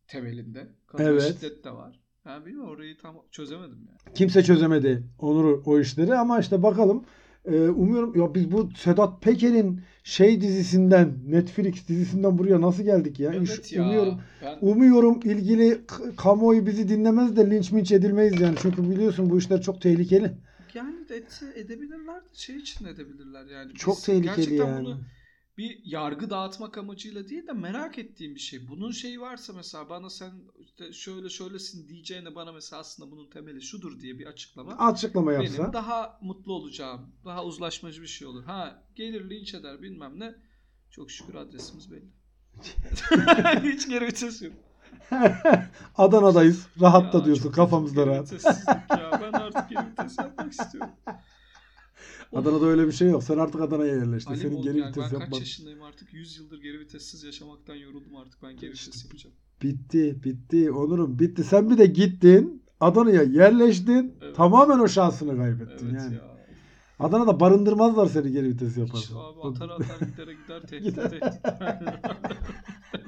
temelinde. 0.07 0.67
Kadın 0.87 1.03
Evet. 1.05 1.23
şiddet 1.35 1.63
de 1.63 1.71
var. 1.71 1.99
Ben 2.25 2.45
bilmiyorum 2.45 2.69
orayı 2.71 2.97
tam 2.97 3.15
çözemedim 3.31 3.77
yani. 3.89 4.15
Kimse 4.15 4.43
çözemedi 4.43 5.03
Onur 5.19 5.61
o 5.65 5.79
işleri 5.79 6.15
ama 6.15 6.39
işte 6.39 6.63
bakalım. 6.63 7.03
Ee, 7.45 7.69
umuyorum 7.69 8.21
ya 8.21 8.35
biz 8.35 8.51
bu 8.51 8.69
Sedat 8.77 9.21
Peker'in 9.21 9.81
şey 10.03 10.41
dizisinden 10.41 11.17
Netflix 11.27 11.87
dizisinden 11.87 12.37
buraya 12.37 12.61
nasıl 12.61 12.83
geldik 12.83 13.19
ya? 13.19 13.33
Evet 13.33 13.71
ya. 13.73 13.83
Umuyorum 13.83 14.19
Ben 14.41 14.57
Umuyorum 14.61 15.19
ilgili 15.23 15.81
kamuoyu 16.17 16.65
bizi 16.65 16.89
dinlemez 16.89 17.35
de 17.35 17.49
linç 17.51 17.71
minç 17.71 17.91
edilmeyiz 17.91 18.41
yani. 18.41 18.55
Çünkü 18.61 18.89
biliyorsun 18.89 19.29
bu 19.29 19.37
işler 19.37 19.61
çok 19.61 19.81
tehlikeli. 19.81 20.31
yani 20.73 20.95
etse- 21.09 21.59
edebilirler 21.59 22.15
de 22.21 22.25
şey 22.33 22.55
için 22.55 22.85
edebilirler 22.85 23.45
yani. 23.45 23.73
Çok 23.73 23.95
Biz 23.95 24.03
tehlikeli 24.05 24.35
gerçekten 24.35 24.67
yani. 24.67 24.85
bunu 24.85 24.97
bir 25.57 25.81
yargı 25.85 26.29
dağıtmak 26.29 26.77
amacıyla 26.77 27.29
değil 27.29 27.47
de 27.47 27.53
merak 27.53 27.97
ettiğim 27.97 28.35
bir 28.35 28.39
şey. 28.39 28.67
Bunun 28.67 28.91
şeyi 28.91 29.21
varsa 29.21 29.53
mesela 29.53 29.89
bana 29.89 30.09
sen 30.09 30.31
işte 30.59 30.93
şöyle 30.93 31.29
şöylesin 31.29 31.87
diyeceğine 31.87 32.35
bana 32.35 32.51
mesela 32.51 32.79
aslında 32.79 33.11
bunun 33.11 33.29
temeli 33.29 33.61
şudur 33.61 33.99
diye 33.99 34.19
bir 34.19 34.25
açıklama. 34.25 34.77
Açıklama 34.77 35.31
Benim 35.31 35.41
yapsa. 35.41 35.73
daha 35.73 36.19
mutlu 36.21 36.53
olacağım. 36.53 37.15
Daha 37.25 37.45
uzlaşmacı 37.45 38.01
bir 38.01 38.07
şey 38.07 38.27
olur. 38.27 38.43
Ha 38.43 38.83
gelir 38.95 39.29
linç 39.29 39.53
eder 39.53 39.81
bilmem 39.81 40.19
ne. 40.19 40.35
Çok 40.91 41.11
şükür 41.11 41.35
adresimiz 41.35 41.91
belli. 41.91 42.09
Hiç 43.73 43.89
geri 43.89 44.05
vites 44.07 44.41
yok. 44.41 44.53
Adana'dayız. 45.97 46.67
Rahat 46.81 47.13
da 47.13 47.25
diyorsun. 47.25 47.51
Kafamızda 47.51 48.07
rahat. 48.07 48.31
ya. 48.89 49.19
Ben 49.21 49.31
artık 49.33 49.69
geri 49.69 49.87
vites 49.91 50.17
yapmak 50.17 50.51
istiyorum. 50.51 50.91
Adana'da 52.33 52.65
öyle 52.65 52.87
bir 52.87 52.91
şey 52.91 53.09
yok. 53.09 53.23
Sen 53.23 53.37
artık 53.37 53.61
Adana'ya 53.61 53.95
yerleştin. 53.95 54.35
Senin 54.35 54.61
geri 54.61 54.77
yani 54.77 54.89
vites 54.89 55.03
ben 55.03 55.09
kaç 55.09 55.19
yapman. 55.21 55.39
yaşındayım 55.39 55.81
artık 55.81 56.13
100 56.13 56.37
yıldır 56.37 56.61
geri 56.61 56.79
vitessiz 56.79 57.23
yaşamaktan 57.23 57.75
yoruldum 57.75 58.15
artık 58.15 58.43
ben 58.43 58.57
geri 58.57 58.71
vites 58.71 59.05
yapacağım. 59.05 59.35
Bitti, 59.61 60.23
bitti. 60.23 60.71
Onurum 60.71 61.19
bitti. 61.19 61.43
Sen 61.43 61.69
bir 61.69 61.77
de 61.77 61.85
gittin. 61.85 62.63
Adana'ya 62.79 63.23
yerleştin. 63.23 64.13
Evet. 64.21 64.35
Tamamen 64.35 64.79
o 64.79 64.87
şansını 64.87 65.37
kaybettin 65.37 65.85
Evet 65.89 66.01
yani. 66.03 66.13
ya. 66.13 66.30
Adana'da 67.01 67.39
barındırmazlar 67.39 68.05
seni 68.07 68.31
geri 68.31 68.47
vites 68.49 68.71
Hiç 68.71 68.77
yaparsan. 68.77 69.15
abi 69.15 69.41
atar 69.55 69.69
atar 69.69 70.07
gidere 70.07 70.33
gider 70.33 70.61
tehdit 70.67 70.85
Gider. 70.95 71.09
tehdit. 71.09 71.45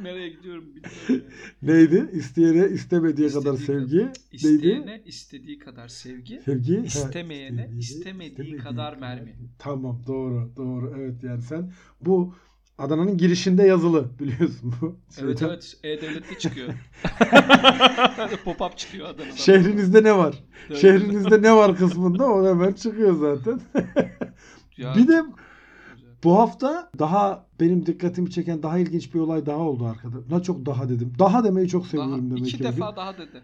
Nereye 0.02 0.30
gidiyorum 0.30 0.66
bilmiyorum 0.66 0.92
yani. 1.10 1.22
Neydi? 1.62 2.10
İsteyene 2.14 2.68
istemediği 2.70 3.30
kadar 3.30 3.54
İstediği 3.54 3.80
sevgi. 3.80 3.98
Neydi? 3.98 4.12
İsteyene 4.32 5.02
istediği 5.06 5.60
kadar 5.60 5.88
sevgi. 5.88 6.42
Sevgi. 6.46 6.78
Ha, 6.78 6.84
İstemeyene 6.86 7.62
istediği- 7.62 7.80
istemediği 7.80 8.58
kadar 8.58 8.98
mermi. 8.98 9.36
Tamam 9.60 10.04
doğru 10.08 10.52
doğru 10.58 10.94
evet 11.00 11.24
yani 11.24 11.42
sen 11.42 11.72
bu 12.02 12.36
Adana'nın 12.84 13.18
girişinde 13.18 13.64
yazılı 13.64 14.06
biliyorsun 14.20 14.74
bu. 14.82 14.96
Evet 15.22 15.40
Şeyden. 15.40 15.54
evet 15.54 15.78
E-Devlet'te 15.84 16.38
çıkıyor. 16.40 16.74
Pop-up 18.46 18.78
çıkıyor 18.78 19.08
Adana'dan. 19.10 19.36
Şehrinizde 19.36 20.04
ne 20.04 20.18
var? 20.18 20.36
Evet. 20.70 20.80
Şehrinizde 20.82 21.42
ne 21.42 21.56
var 21.56 21.76
kısmında 21.78 22.26
o 22.30 22.48
hemen 22.48 22.72
çıkıyor 22.74 23.14
zaten. 23.16 23.60
Ya, 24.78 24.96
bir 24.96 25.08
de 25.08 25.24
bu 26.24 26.38
hafta 26.40 26.90
daha 27.00 27.46
benim 27.60 27.86
dikkatimi 27.86 28.32
çeken 28.32 28.64
daha 28.64 28.78
ilginç 28.78 29.14
bir 29.14 29.20
olay 29.20 29.46
daha 29.46 29.58
oldu 29.58 29.86
arkada. 29.86 30.16
Ne 30.38 30.44
çok 30.44 30.66
daha 30.66 30.90
dedim. 30.90 31.14
Daha 31.20 31.44
demeyi 31.44 31.68
çok 31.68 31.84
daha, 31.84 31.90
seviyorum 31.92 32.30
demek 32.30 32.48
iki 32.48 32.58
ki. 32.58 32.64
defa 32.64 32.96
daha 32.96 33.14
dedi. 33.18 33.42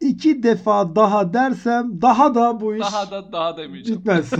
İki 0.00 0.42
defa 0.42 0.96
daha 0.96 1.32
dersem 1.34 2.02
daha 2.02 2.34
da 2.34 2.60
bu 2.60 2.74
iş 2.74 2.80
Daha 2.80 3.10
da 3.10 3.32
daha 3.32 3.56
demeyeceğim. 3.56 4.00
bitmez. 4.00 4.30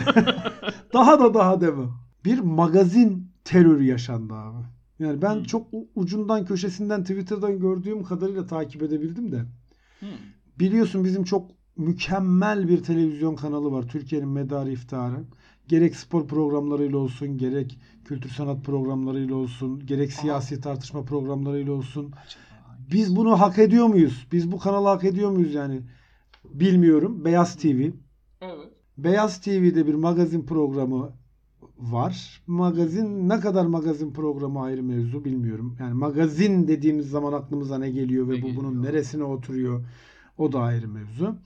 daha 0.95 1.21
da 1.21 1.35
daha 1.35 1.61
deme. 1.61 1.85
Bir 2.25 2.39
magazin 2.39 3.28
terörü 3.49 3.85
yaşandı 3.85 4.35
abi. 4.35 4.65
Yani 4.99 5.23
ben 5.23 5.35
Hmm. 5.35 5.45
çok 5.45 5.69
ucundan 5.95 6.45
köşesinden 6.45 7.03
Twitter'dan 7.03 7.61
gördüğüm 7.61 8.03
kadarıyla 8.05 8.47
takip 8.47 8.83
edebildim 8.83 9.33
de. 9.33 9.45
Hmm. 10.01 10.09
Biliyorsun 10.59 11.05
bizim 11.05 11.25
çok 11.25 11.51
mükemmel 11.77 12.69
bir 12.69 12.83
televizyon 12.83 13.37
kanalı 13.37 13.73
var. 13.73 13.89
Türkiye'nin 13.89 14.29
medarı 14.29 14.71
iftiharı. 14.73 15.25
Gerek 15.69 15.97
spor 15.97 16.27
programlarıyla 16.29 16.99
olsun, 16.99 17.39
gerek 17.39 17.79
kültür 18.05 18.31
sanat 18.31 18.65
programlarıyla 18.65 19.35
olsun, 19.35 19.87
gerek 19.87 20.13
siyasi 20.13 20.61
tartışma 20.61 21.05
programlarıyla 21.05 21.73
olsun. 21.73 22.15
Biz 22.93 23.17
bunu 23.17 23.41
hak 23.41 23.59
ediyor 23.59 23.87
muyuz? 23.87 24.27
Biz 24.33 24.53
bu 24.53 24.59
kanalı 24.59 24.89
hak 24.89 25.05
ediyor 25.05 25.31
muyuz 25.31 25.55
yani? 25.55 25.83
Bilmiyorum. 26.45 27.25
Beyaz 27.25 27.57
TV. 27.57 27.93
Evet. 28.41 28.73
Beyaz 28.99 29.41
TV'de 29.41 29.87
bir 29.87 29.95
magazin 29.95 30.47
programı 30.47 31.18
var. 31.79 32.43
Magazin 32.47 33.29
ne 33.29 33.41
kadar 33.41 33.67
magazin 33.67 34.13
programı 34.13 34.63
ayrı 34.63 34.83
mevzu 34.83 35.25
bilmiyorum. 35.25 35.77
Yani 35.81 35.95
magazin 35.95 36.69
dediğimiz 36.69 37.11
zaman 37.11 37.33
aklımıza 37.33 37.79
ne 37.79 37.91
geliyor 37.91 38.29
ve 38.29 38.35
Ne 38.39 38.43
bu 38.43 38.57
bunun 38.57 38.75
geliyor? 38.75 38.85
neresine 38.85 39.25
oturuyor 39.25 39.85
o 40.39 40.53
da 40.53 40.61
ayrı 40.61 40.89
mevzu. 40.89 41.37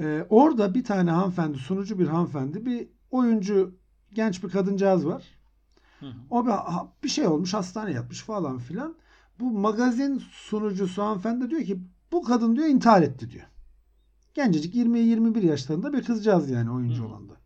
Ee, 0.00 0.26
orada 0.30 0.74
bir 0.74 0.84
tane 0.84 1.10
hanımefendi, 1.10 1.58
sunucu 1.58 1.98
bir 1.98 2.06
hanımefendi, 2.06 2.66
bir 2.66 2.88
oyuncu 3.10 3.74
genç 4.14 4.42
bir 4.44 4.48
kadıncağız 4.48 5.06
var. 5.06 5.24
Hı 6.00 6.06
hı. 6.06 6.12
O 6.30 6.46
bir, 6.46 6.52
bir 7.04 7.08
şey 7.08 7.26
olmuş 7.26 7.54
hastaneye 7.54 7.92
yatmış 7.92 8.22
falan 8.22 8.58
filan. 8.58 8.94
Bu 9.40 9.50
magazin 9.50 10.22
sunucusu 10.30 11.02
hanımefendi 11.02 11.50
diyor 11.50 11.62
ki 11.62 11.80
bu 12.12 12.22
kadın 12.22 12.56
diyor 12.56 12.66
intihar 12.66 13.02
etti 13.02 13.30
diyor. 13.30 13.46
Gencecik 14.34 14.74
20-21 14.74 15.46
yaşlarında 15.46 15.92
bir 15.92 16.02
kızcağız 16.04 16.50
yani 16.50 16.70
oyuncu 16.70 17.02
Hı. 17.02 17.06
olan 17.06 17.28
da. 17.28 17.37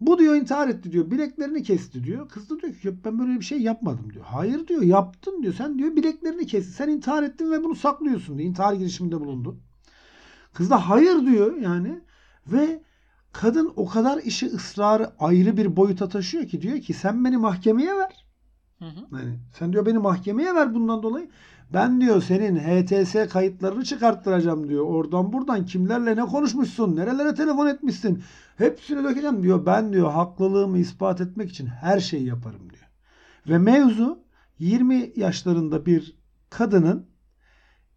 Bu 0.00 0.18
diyor 0.18 0.34
intihar 0.34 0.68
etti 0.68 0.92
diyor. 0.92 1.10
Bileklerini 1.10 1.62
kesti 1.62 2.04
diyor. 2.04 2.28
Kız 2.28 2.50
da 2.50 2.60
diyor 2.60 2.74
ki 2.74 2.86
"Yok, 2.86 2.96
ben 3.04 3.18
böyle 3.18 3.40
bir 3.40 3.44
şey 3.44 3.60
yapmadım 3.62 4.12
diyor. 4.14 4.24
Hayır 4.24 4.66
diyor 4.68 4.82
yaptın 4.82 5.42
diyor. 5.42 5.54
Sen 5.54 5.78
diyor 5.78 5.96
bileklerini 5.96 6.46
kestin. 6.46 6.72
Sen 6.72 6.88
intihar 6.88 7.22
ettin 7.22 7.50
ve 7.52 7.64
bunu 7.64 7.74
saklıyorsun 7.74 8.38
diyor. 8.38 8.48
İntihar 8.50 8.72
girişiminde 8.74 9.20
bulundun. 9.20 9.60
Kız 10.52 10.70
da 10.70 10.88
hayır 10.88 11.26
diyor 11.26 11.56
yani. 11.56 12.00
Ve 12.46 12.82
kadın 13.32 13.72
o 13.76 13.88
kadar 13.88 14.18
işi 14.22 14.46
ısrarı 14.46 15.10
ayrı 15.18 15.56
bir 15.56 15.76
boyuta 15.76 16.08
taşıyor 16.08 16.46
ki 16.46 16.62
diyor 16.62 16.80
ki 16.80 16.94
sen 16.94 17.24
beni 17.24 17.36
mahkemeye 17.36 17.96
ver. 17.96 18.26
Hı 18.78 18.84
hı. 18.84 19.06
Yani 19.18 19.38
sen 19.58 19.72
diyor 19.72 19.86
beni 19.86 19.98
mahkemeye 19.98 20.54
ver 20.54 20.74
bundan 20.74 21.02
dolayı. 21.02 21.30
Ben 21.72 22.00
diyor 22.00 22.22
senin 22.22 22.56
HTS 22.56 23.32
kayıtlarını 23.32 23.84
çıkarttıracağım 23.84 24.68
diyor. 24.68 24.84
Oradan 24.84 25.32
buradan 25.32 25.66
kimlerle 25.66 26.16
ne 26.16 26.20
konuşmuşsun, 26.26 26.96
nerelere 26.96 27.34
telefon 27.34 27.66
etmişsin. 27.66 28.22
Hepsini 28.56 29.04
dökeceğim 29.04 29.42
diyor. 29.42 29.66
Ben 29.66 29.92
diyor 29.92 30.10
haklılığımı 30.10 30.78
ispat 30.78 31.20
etmek 31.20 31.50
için 31.50 31.66
her 31.66 32.00
şeyi 32.00 32.26
yaparım 32.26 32.70
diyor. 32.70 32.88
Ve 33.48 33.58
mevzu 33.58 34.18
20 34.58 35.12
yaşlarında 35.16 35.86
bir 35.86 36.18
kadının 36.50 37.06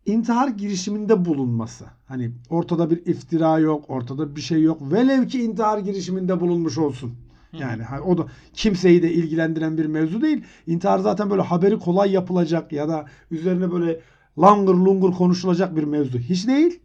intihar 0.06 0.48
girişiminde 0.48 1.26
bulunması. 1.26 1.86
Hani 2.08 2.32
ortada 2.50 2.90
bir 2.90 3.06
iftira 3.06 3.60
yok, 3.60 3.86
ortada 3.88 4.36
bir 4.36 4.42
şey 4.42 4.62
yok. 4.62 4.92
Velev 4.94 5.28
ki 5.28 5.44
intihar 5.44 5.78
girişiminde 5.78 6.40
bulunmuş 6.40 6.78
olsun. 6.78 7.16
Yani 7.60 7.84
ha- 7.84 8.02
o 8.02 8.18
da 8.18 8.26
kimseyi 8.54 9.04
de 9.04 9.14
ilgilendiren 9.14 9.78
bir 9.78 9.86
mevzu 9.86 10.22
değil. 10.22 10.44
İntihar 10.68 11.00
zaten 11.00 11.30
böyle 11.30 11.42
haberi 11.42 11.80
kolay 11.80 12.12
yapılacak 12.12 12.72
ya 12.72 12.90
da 12.90 13.06
üzerine 13.32 13.72
böyle 13.72 14.00
langır 14.38 14.74
lungur 14.74 15.14
konuşulacak 15.14 15.76
bir 15.76 15.84
mevzu. 15.84 16.20
Hiç 16.20 16.48
değil. 16.48 16.80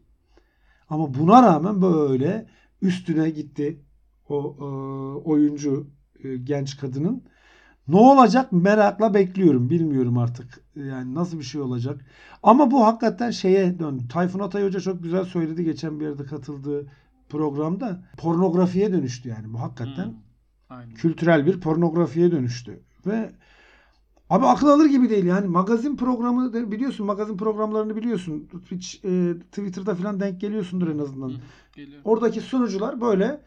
Ama 0.88 1.14
buna 1.14 1.42
rağmen 1.42 1.82
böyle 1.82 2.46
üstüne 2.82 3.30
gitti 3.30 3.80
o 4.28 4.56
e, 4.60 4.64
oyuncu 5.28 5.90
e, 6.24 6.36
genç 6.36 6.76
kadının. 6.76 7.22
Ne 7.88 7.96
olacak 7.96 8.52
merakla 8.52 9.14
bekliyorum. 9.14 9.70
Bilmiyorum 9.70 10.18
artık. 10.18 10.64
Yani 10.76 11.14
nasıl 11.14 11.38
bir 11.38 11.44
şey 11.44 11.60
olacak. 11.60 12.04
Ama 12.42 12.70
bu 12.70 12.84
hakikaten 12.86 13.30
şeye 13.30 13.78
döndü. 13.78 14.08
Tayfun 14.08 14.40
Atay 14.40 14.64
Hoca 14.64 14.80
çok 14.80 15.02
güzel 15.02 15.24
söyledi 15.24 15.64
geçen 15.64 16.00
bir 16.00 16.04
yerde 16.04 16.24
katıldığı 16.24 16.86
programda. 17.28 18.04
Pornografiye 18.16 18.92
dönüştü 18.92 19.28
yani. 19.28 19.52
Bu 19.52 19.60
hakikaten 19.60 20.04
Hı. 20.04 20.25
Aynen. 20.70 20.94
kültürel 20.94 21.46
bir 21.46 21.60
pornografiye 21.60 22.30
dönüştü. 22.30 22.80
Ve 23.06 23.30
abi 24.30 24.46
akıl 24.46 24.68
alır 24.68 24.86
gibi 24.86 25.10
değil 25.10 25.24
yani 25.24 25.46
magazin 25.46 25.96
programı 25.96 26.70
biliyorsun 26.70 27.06
magazin 27.06 27.36
programlarını 27.36 27.96
biliyorsun. 27.96 28.48
Hiç 28.70 29.00
e, 29.04 29.34
Twitter'da 29.52 29.94
falan 29.94 30.20
denk 30.20 30.40
geliyorsundur 30.40 30.88
en 30.88 30.98
azından. 30.98 31.28
Hı. 31.28 31.34
Geliyor. 31.72 32.00
Oradaki 32.04 32.40
sunucular 32.40 33.00
böyle 33.00 33.40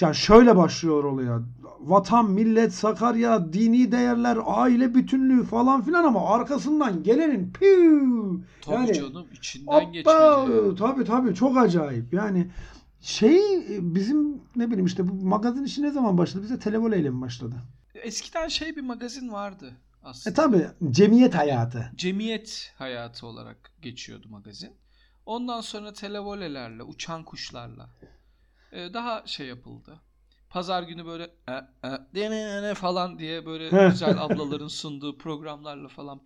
yani 0.00 0.14
şöyle 0.14 0.56
başlıyor 0.56 1.04
olaya. 1.04 1.42
Vatan, 1.80 2.30
millet, 2.30 2.74
Sakarya, 2.74 3.52
dini 3.52 3.92
değerler, 3.92 4.38
aile 4.44 4.94
bütünlüğü 4.94 5.44
falan 5.44 5.82
filan 5.82 6.04
ama 6.04 6.28
arkasından 6.28 7.02
gelenin 7.02 7.52
piu 7.52 8.40
Tabii 8.62 8.74
yani 8.74 8.94
canım 8.94 9.26
içinden 9.32 9.72
Hoppa! 9.72 9.86
geçmeli. 9.92 10.76
Tabii 10.76 11.04
tabii 11.04 11.34
çok 11.34 11.56
acayip. 11.56 12.14
Yani 12.14 12.50
şey 13.00 13.40
bizim 13.94 14.42
ne 14.56 14.66
bileyim 14.68 14.86
işte 14.86 15.08
bu 15.08 15.14
magazin 15.14 15.64
işi 15.64 15.82
ne 15.82 15.90
zaman 15.90 16.18
başladı? 16.18 16.42
Bize 16.44 16.58
televoleyle 16.58 17.10
mi 17.10 17.20
başladı? 17.20 17.54
Eskiden 17.94 18.48
şey 18.48 18.76
bir 18.76 18.80
magazin 18.80 19.32
vardı 19.32 19.72
E 20.26 20.32
aslında. 20.32 20.34
tabii 20.34 20.66
cemiyet 20.90 21.34
hayatı. 21.34 21.92
Cemiyet 21.96 22.74
hayatı 22.78 23.26
olarak 23.26 23.72
geçiyordu 23.82 24.28
magazin. 24.28 24.76
Ondan 25.26 25.60
sonra 25.60 25.92
televolelerle, 25.92 26.82
uçan 26.82 27.24
kuşlarla 27.24 27.90
e, 28.72 28.94
daha 28.94 29.26
şey 29.26 29.46
yapıldı. 29.46 30.00
Pazar 30.50 30.82
günü 30.82 31.06
böyle 31.06 31.30
e, 31.48 31.88
e, 32.70 32.74
falan 32.74 33.18
diye 33.18 33.46
böyle 33.46 33.74
güzel 33.86 34.16
ablaların 34.24 34.68
sunduğu 34.68 35.18
programlarla 35.18 35.88
falan 35.88 36.22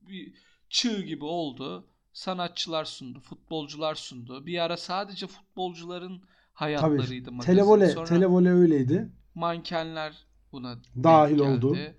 bir 0.00 0.34
çığ 0.70 1.02
gibi 1.02 1.24
oldu. 1.24 1.88
Sanatçılar 2.18 2.84
sundu, 2.84 3.20
futbolcular 3.20 3.94
sundu. 3.94 4.46
Bir 4.46 4.58
ara 4.64 4.76
sadece 4.76 5.26
futbolcuların 5.26 6.22
hayatlarıydı 6.52 7.24
Tabii. 7.24 7.34
magazin. 7.36 7.52
Televole, 7.52 7.88
Sonra 7.88 8.06
televole 8.06 8.50
öyleydi. 8.52 9.08
mankenler 9.34 10.26
buna 10.52 10.78
Dahil 11.02 11.38
oldu. 11.38 11.76
E 11.76 11.94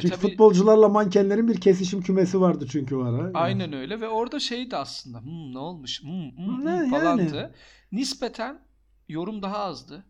Çünkü 0.00 0.16
tabii- 0.16 0.28
futbolcularla 0.28 0.88
mankenlerin 0.88 1.48
bir 1.48 1.60
kesişim 1.60 2.02
kümesi 2.02 2.40
vardı 2.40 2.66
çünkü 2.70 2.96
o 2.96 3.02
ara. 3.04 3.30
Aynen 3.34 3.72
öyle 3.72 4.00
ve 4.00 4.08
orada 4.08 4.40
şeydi 4.40 4.76
aslında 4.76 5.20
hmm, 5.20 5.54
ne 5.54 5.58
olmuş 5.58 6.02
hmm, 6.02 6.30
hmm, 6.36 6.64
Ne 6.64 6.70
hmm 6.70 6.76
yani? 6.76 6.90
falandı. 6.90 7.54
Nispeten 7.92 8.58
yorum 9.08 9.42
daha 9.42 9.58
azdı. 9.58 10.04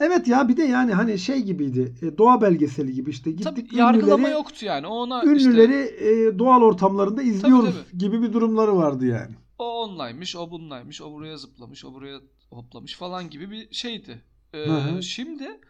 Evet 0.00 0.28
ya 0.28 0.48
bir 0.48 0.56
de 0.56 0.62
yani 0.62 0.92
hani 0.94 1.18
şey 1.18 1.42
gibiydi. 1.42 1.94
e, 2.02 2.18
Doğa 2.18 2.40
belgeseli 2.40 2.92
gibi 2.92 3.10
işte 3.10 3.36
Tabii 3.36 3.60
gittik 3.60 3.72
yargılama 3.72 4.28
ünlüleri, 4.28 4.32
yoktu 4.32 4.64
yani. 4.64 4.86
Ona 4.86 5.24
ünlüleri 5.24 5.94
işte 6.00 6.38
doğal 6.38 6.62
ortamlarında 6.62 7.22
izliyoruz 7.22 7.74
tabii. 7.74 7.98
gibi 7.98 8.22
bir 8.22 8.32
durumları 8.32 8.76
vardı 8.76 9.06
yani. 9.06 9.36
o 9.58 9.82
onlaymış, 9.84 10.36
o 10.36 10.50
bunlaymış, 10.50 11.02
o 11.02 11.12
buraya 11.12 11.36
zıplamış, 11.38 11.84
o 11.84 11.94
buraya 11.94 12.20
hoplamış 12.50 12.96
falan 12.96 13.30
gibi 13.30 13.50
bir 13.50 13.74
şeydi. 13.74 14.24
Ee, 14.54 14.58
Hı 14.66 14.76
hı. 14.76 15.02
şimdi 15.02 15.60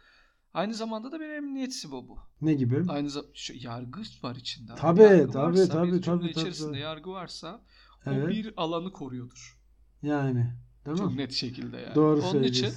aynı 0.55 0.75
zamanda 0.75 1.12
da 1.12 1.21
bir 1.21 1.29
emniyet 1.29 1.75
sibobu. 1.75 2.19
Ne 2.41 2.55
gibi? 2.55 2.85
Aynı 2.88 3.11
zamanda 3.11 3.33
yargı 3.55 4.00
var 4.23 4.37
içinde. 4.37 4.73
abi. 4.73 4.81
Tabii, 4.81 5.02
Yargı 5.02 5.31
tabii, 5.33 5.37
varsa, 5.37 5.69
tabii, 5.69 5.93
bir 5.93 6.02
tabii, 6.02 6.31
tabii, 6.31 6.31
içerisinde 6.31 6.71
tabii. 6.71 6.79
yargı 6.79 7.11
varsa 7.11 7.64
o 8.07 8.11
Evet. 8.14 8.29
bir 8.31 8.55
alanı 8.57 8.93
koruyordur. 8.93 9.59
Yani. 10.02 10.52
Değil 10.87 10.97
Çok 10.97 11.11
mi? 11.11 11.17
net 11.17 11.33
şekilde 11.33 11.76
yani. 11.76 11.95
Doğru 11.95 12.21
Onun 12.23 12.43
için. 12.43 12.73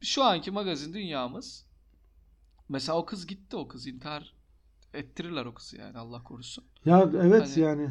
Şu 0.00 0.24
anki 0.24 0.50
magazin 0.50 0.92
dünyamız 0.92 1.66
mesela 2.68 2.98
o 2.98 3.06
kız 3.06 3.26
gitti 3.26 3.56
o 3.56 3.68
kız 3.68 3.86
intihar 3.86 4.34
ettirirler 4.94 5.44
o 5.44 5.54
kızı 5.54 5.76
yani 5.76 5.98
Allah 5.98 6.22
korusun. 6.24 6.64
Ya 6.84 7.10
evet 7.14 7.42
Hani- 7.42 7.60
yani. 7.60 7.90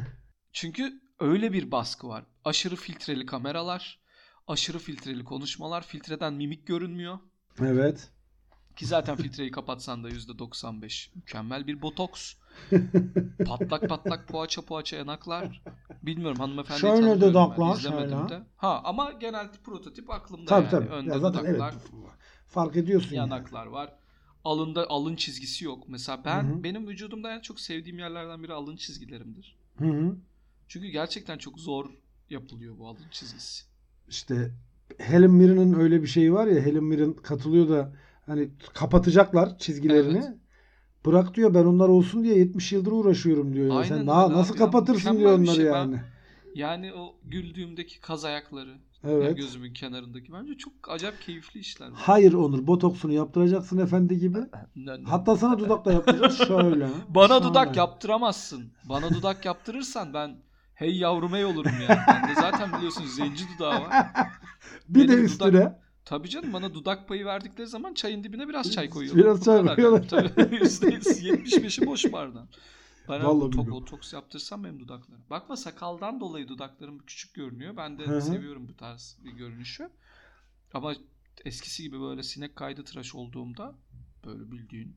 Çünkü 0.52 1.00
öyle 1.20 1.52
bir 1.52 1.70
baskı 1.70 2.08
var. 2.08 2.24
Aşırı 2.44 2.76
filtreli 2.76 3.26
kameralar, 3.26 4.00
aşırı 4.46 4.78
filtreli 4.78 5.24
konuşmalar, 5.24 5.86
filtreden 5.86 6.34
mimik 6.34 6.66
görünmüyor. 6.66 7.18
Evet. 7.60 8.10
Ki 8.76 8.86
zaten 8.86 9.16
filtreyi 9.16 9.50
kapatsan 9.50 10.04
da 10.04 10.08
%95 10.10 11.10
mükemmel 11.14 11.66
bir 11.66 11.82
botoks. 11.82 12.34
patlak 13.46 13.88
patlak 13.88 14.28
poğaça 14.28 14.62
poğaça 14.62 14.96
yanaklar. 14.96 15.62
Bilmiyorum 16.02 16.38
hanımefendi 16.38 16.80
Şöyle 16.80 17.20
dudaklar, 17.20 17.76
şöyle. 17.76 18.10
de. 18.28 18.42
Ha 18.56 18.80
ama 18.84 19.12
genel 19.12 19.48
prototip 19.64 20.10
aklımda 20.10 20.46
Tabii 20.46 20.62
yani. 20.64 20.70
tabii. 20.70 20.88
Önde 20.88 21.10
Ya 21.10 21.18
zaten 21.18 21.44
dudaklar, 21.44 21.72
evet. 21.72 21.92
Fark 22.48 22.76
ediyorsun 22.76 23.16
yani. 23.16 23.32
yanaklar 23.32 23.66
var. 23.66 23.94
Alında 24.44 24.86
alın 24.88 25.16
çizgisi 25.16 25.64
yok. 25.64 25.84
Mesela 25.88 26.24
ben 26.24 26.42
Hı 26.44 26.52
hı. 26.54 26.62
benim 26.64 26.86
vücudumda 26.88 27.32
en 27.34 27.40
çok 27.40 27.60
sevdiğim 27.60 27.98
yerlerden 27.98 28.42
biri 28.42 28.52
alın 28.52 28.76
çizgilerimdir. 28.76 29.56
Hı 29.78 29.84
hı. 29.84 30.16
Çünkü 30.68 30.88
gerçekten 30.88 31.38
çok 31.38 31.58
zor 31.60 31.90
yapılıyor 32.30 32.78
bu 32.78 32.88
alın 32.88 33.08
çizgisi. 33.10 33.64
İşte 34.08 34.50
Helen 34.98 35.30
Mirren'ın 35.30 35.72
öyle 35.80 36.02
bir 36.02 36.06
şeyi 36.06 36.32
var 36.32 36.46
ya 36.46 36.60
Helen 36.62 36.84
Mirren 36.84 37.12
katılıyor 37.12 37.68
da 37.68 37.94
hani 38.26 38.50
kapatacaklar 38.74 39.58
çizgilerini. 39.58 40.18
Evet. 40.18 40.36
Bırak 41.08 41.34
diyor 41.34 41.54
ben 41.54 41.64
onlar 41.64 41.88
olsun 41.88 42.24
diye 42.24 42.38
70 42.38 42.72
yıldır 42.72 42.92
uğraşıyorum 42.92 43.54
diyor. 43.54 43.66
Ya. 43.68 43.74
Aynen 43.74 43.88
Sen 43.98 44.06
abi 44.06 44.34
nasıl 44.34 44.54
ya. 44.54 44.58
kapatırsın 44.58 45.12
Mükemmel 45.12 45.18
diyor 45.20 45.38
onları 45.38 45.56
şey. 45.56 45.64
Ben- 45.66 45.70
yani. 45.72 46.00
Yani 46.54 46.92
o 46.94 47.14
güldüğümdeki 47.24 48.00
kaz 48.00 48.24
ayakları, 48.24 48.74
Evet. 49.04 49.24
yani 49.24 49.36
gözümün 49.36 49.72
kenarındaki 49.72 50.32
bence 50.32 50.54
çok 50.54 50.72
acayip 50.88 51.20
keyifli 51.22 51.60
işler. 51.60 51.88
Hayır 51.94 52.32
Onur 52.32 52.66
botoksunu 52.66 53.12
yaptıracaksın 53.12 53.78
efendi 53.78 54.18
gibi. 54.18 54.38
Hatta 55.04 55.36
sana 55.36 55.58
dudak 55.58 55.84
da 55.84 55.92
yaptıracağız 55.92 56.38
şöyle. 56.48 56.88
Bana 57.08 57.28
Şöyle. 57.28 57.44
dudak 57.44 57.76
yaptıramazsın. 57.76 58.72
Bana 58.84 59.10
dudak 59.10 59.44
yaptırırsan 59.44 60.14
ben 60.14 60.36
hey 60.74 60.96
yavrum 60.98 61.32
hey 61.32 61.44
olurum 61.44 61.72
yani. 61.88 61.98
Bende 62.08 62.34
zaten 62.34 62.72
biliyorsun 62.78 63.04
zenci 63.06 63.44
dudağı 63.54 63.80
var. 63.80 64.06
bir 64.88 65.08
de 65.08 65.12
Benim 65.12 65.24
üstüne 65.24 65.48
dudak- 65.48 65.78
Tabii 66.08 66.28
canım 66.28 66.52
bana 66.52 66.74
dudak 66.74 67.08
payı 67.08 67.24
verdikleri 67.24 67.66
zaman 67.66 67.94
çayın 67.94 68.24
dibine 68.24 68.48
biraz 68.48 68.72
çay 68.72 68.90
koyuyorlar. 68.90 69.24
Biraz 69.24 69.44
çay 69.44 69.74
koyuyorlar. 69.74 70.08
Tabii 70.08 70.28
%75'i 70.56 71.86
boş 71.86 72.12
bardan. 72.12 72.48
Ben 73.08 73.24
Vallahi 73.24 73.52
bilmiyorum. 73.52 73.72
botoks 73.72 74.12
yaptırsam 74.12 74.64
benim 74.64 74.80
dudaklarım. 74.80 75.22
Bakma 75.30 75.56
sakaldan 75.56 76.20
dolayı 76.20 76.48
dudaklarım 76.48 76.98
küçük 76.98 77.34
görünüyor. 77.34 77.76
Ben 77.76 77.98
de 77.98 78.06
Hı 78.06 78.16
hı. 78.16 78.20
seviyorum 78.20 78.68
bu 78.68 78.76
tarz 78.76 79.18
bir 79.24 79.30
görünüşü. 79.30 79.90
Ama 80.74 80.94
eskisi 81.44 81.82
gibi 81.82 82.00
böyle 82.00 82.22
sinek 82.22 82.56
kaydı 82.56 82.84
tıraş 82.84 83.14
olduğumda 83.14 83.74
böyle 84.26 84.52
bildiğin 84.52 84.96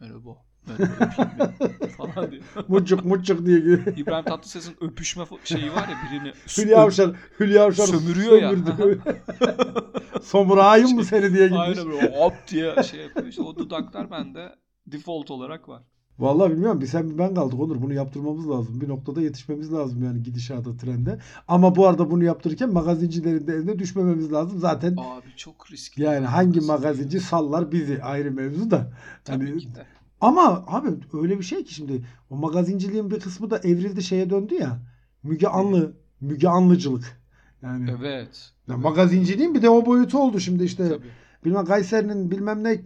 merhaba 0.00 0.30
ben 0.68 0.74
öpeyim 0.74 1.30
mi?" 1.38 1.88
falan 1.96 2.30
diye. 2.30 2.40
muçuk 2.68 3.04
muçuk 3.04 3.46
diye 3.46 3.58
giriyor. 3.58 3.96
İbrahim 3.96 4.24
Tatlıses'in 4.24 4.76
öpüşme 4.80 5.24
şeyi 5.44 5.72
var 5.72 5.88
ya 5.88 5.94
birini 6.10 6.32
Hülya 6.58 6.78
Avşar, 6.78 7.16
Hülya 7.40 7.64
Avşar 7.64 7.86
Sömürüyor 7.86 8.42
ya. 8.42 8.52
Somurayım 10.22 10.94
mı 10.94 11.04
seni 11.04 11.32
diye 11.32 11.42
gitmiş. 11.48 11.60
Aynen 11.60 11.86
böyle 11.90 12.18
hop 12.18 12.32
diye 12.50 12.82
şey 12.82 13.00
yapıyor. 13.00 13.26
İşte 13.26 13.42
o 13.42 13.56
dudaklar 13.56 14.10
bende 14.10 14.48
default 14.86 15.30
olarak 15.30 15.68
var. 15.68 15.82
Vallahi 16.18 16.52
bilmiyorum. 16.52 16.80
Bir 16.80 16.86
sen 16.86 17.10
bir 17.10 17.18
ben 17.18 17.34
kaldık 17.34 17.60
Onur. 17.60 17.82
Bunu 17.82 17.94
yaptırmamız 17.94 18.50
lazım. 18.50 18.80
Bir 18.80 18.88
noktada 18.88 19.20
yetişmemiz 19.22 19.72
lazım 19.72 20.04
yani 20.04 20.22
gidişata 20.22 20.76
trende. 20.76 21.18
Ama 21.48 21.76
bu 21.76 21.86
arada 21.86 22.10
bunu 22.10 22.24
yaptırırken 22.24 22.72
magazincilerin 22.72 23.46
de 23.46 23.52
eline 23.54 23.78
düşmememiz 23.78 24.32
lazım. 24.32 24.58
Zaten 24.58 24.92
Abi 24.92 25.36
çok 25.36 25.70
riskli. 25.72 26.02
yani 26.02 26.26
hangi 26.26 26.60
magazinci 26.60 27.20
sallar 27.20 27.72
bizi 27.72 28.02
ayrı 28.02 28.32
mevzu 28.32 28.70
da. 28.70 28.92
Tabii 29.24 29.46
Hani, 29.48 29.58
ki 29.58 29.74
de. 29.74 29.86
ama 30.20 30.64
abi 30.66 30.88
öyle 31.12 31.38
bir 31.38 31.44
şey 31.44 31.64
ki 31.64 31.74
şimdi 31.74 32.02
o 32.30 32.36
magazinciliğin 32.36 33.10
bir 33.10 33.20
kısmı 33.20 33.50
da 33.50 33.58
evrildi 33.58 34.02
şeye 34.02 34.30
döndü 34.30 34.54
ya. 34.54 34.78
Müge 35.22 35.46
Anlı, 35.48 35.92
Müge 36.20 36.48
Anlıcılık. 36.48 37.19
Yani 37.62 37.90
Evet. 38.00 38.52
ya 38.68 38.76
magazinciliğin 38.76 39.54
bir 39.54 39.62
de 39.62 39.70
o 39.70 39.86
boyutu 39.86 40.18
oldu 40.18 40.40
şimdi 40.40 40.64
işte. 40.64 40.88
Tabii. 40.88 41.06
bilmem 41.44 41.64
Kayseri'nin 41.64 42.30
bilmem 42.30 42.64
ne 42.64 42.80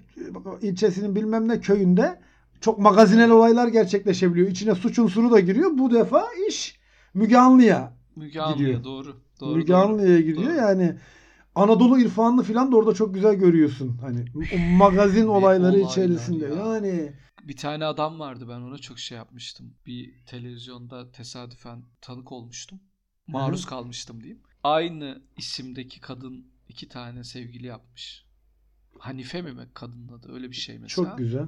ilçesinin 0.62 1.14
bilmem 1.16 1.48
ne 1.48 1.60
köyünde 1.60 2.20
çok 2.60 2.78
magazinel 2.78 3.30
olaylar 3.30 3.68
gerçekleşebiliyor. 3.68 4.48
İçine 4.48 4.74
suç 4.74 4.98
unsuru 4.98 5.30
da 5.30 5.40
giriyor. 5.40 5.70
Bu 5.78 5.92
defa 5.92 6.24
iş 6.48 6.78
Müge 7.14 7.36
Anlı'ya. 7.36 7.92
Müge 8.16 8.40
Anlı'ya 8.40 8.56
Gidiyor. 8.68 8.84
doğru. 8.84 9.16
Doğru. 9.40 9.56
Müge. 9.56 9.74
Anlı'ya 9.74 10.20
gidiyor. 10.20 10.44
Doğru. 10.50 10.56
Yani 10.56 10.96
Anadolu 11.54 12.00
irfanını 12.00 12.42
falan 12.42 12.72
da 12.72 12.76
orada 12.76 12.94
çok 12.94 13.14
güzel 13.14 13.34
görüyorsun. 13.34 13.98
Hani 14.00 14.24
o 14.54 14.58
magazin 14.76 15.26
olayları 15.26 15.72
olaylar 15.72 15.90
içerisinde. 15.90 16.44
ya. 16.46 16.54
Yani 16.54 17.12
Bir 17.44 17.56
tane 17.56 17.84
adam 17.84 18.18
vardı 18.18 18.46
ben 18.48 18.60
ona 18.60 18.78
çok 18.78 18.98
şey 18.98 19.18
yapmıştım. 19.18 19.74
Bir 19.86 20.14
televizyonda 20.26 21.10
tesadüfen 21.12 21.82
tanık 22.00 22.32
olmuştum. 22.32 22.80
Maruz 23.26 23.66
kalmıştım 23.66 24.20
diyeyim. 24.20 24.42
Aynı 24.64 25.22
isimdeki 25.36 26.00
kadın 26.00 26.46
iki 26.68 26.88
tane 26.88 27.24
sevgili 27.24 27.66
yapmış. 27.66 28.24
Hanife 28.98 29.42
mi 29.42 29.68
kadının 29.74 30.08
adı? 30.08 30.32
Öyle 30.32 30.50
bir 30.50 30.56
şey 30.56 30.78
mesela. 30.78 31.08
çok 31.08 31.18
güzel. 31.18 31.46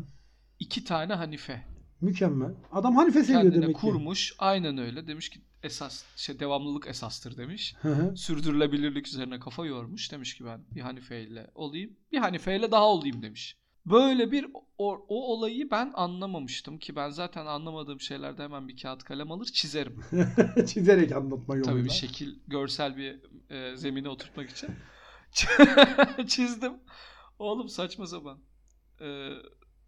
İki 0.59 0.85
tane 0.85 1.14
Hanife. 1.14 1.64
Mükemmel. 2.00 2.55
Adam 2.72 2.96
Hanife 2.96 3.22
seviyor 3.24 3.42
Kendine 3.42 3.62
demek 3.62 3.76
ki. 3.76 3.81
kurmuş. 3.81 4.35
Aynen 4.38 4.79
öyle. 4.79 5.07
Demiş 5.07 5.29
ki 5.29 5.40
esas 5.62 6.05
şey 6.16 6.40
devamlılık 6.40 6.87
esastır 6.87 7.37
demiş. 7.37 7.74
Hı 7.83 7.88
hı. 7.94 8.16
Sürdürülebilirlik 8.16 9.09
üzerine 9.09 9.40
kafa 9.40 9.66
yormuş. 9.66 10.12
Demiş 10.12 10.35
ki 10.35 10.44
ben 10.44 10.64
bir 10.74 10.81
Hanife 10.81 11.22
ile 11.22 11.50
olayım. 11.55 11.96
Bir 12.12 12.18
Hanife 12.18 12.57
ile 12.57 12.70
daha 12.70 12.85
olayım 12.85 13.22
demiş. 13.22 13.57
Böyle 13.87 14.33
bir 14.33 14.46
o, 14.79 15.05
o 15.09 15.33
olayı 15.33 15.70
ben 15.70 15.90
anlamamıştım 15.94 16.79
ki 16.79 16.96
ben 16.96 17.11
zaten 17.11 17.46
anlamadığım 17.46 18.01
şeylerde 18.01 18.42
hemen 18.42 18.68
bir 18.68 18.77
kağıt 18.83 19.05
kalem 19.05 19.33
alır 19.33 19.46
çizerim. 19.46 20.01
Çizerek 20.66 21.12
anlatma 21.12 21.57
yoluyla. 21.57 21.72
Tabii 21.72 21.85
bir 21.85 21.90
şekil, 21.90 22.38
görsel 22.49 22.96
bir 22.96 23.20
e, 23.51 23.77
zemine 23.77 24.09
oturtmak 24.09 24.51
için. 24.51 24.70
Çizdim. 26.27 26.72
Oğlum 27.38 27.68
saçma 27.68 28.07
sapan. 28.07 28.38
E, 29.01 29.31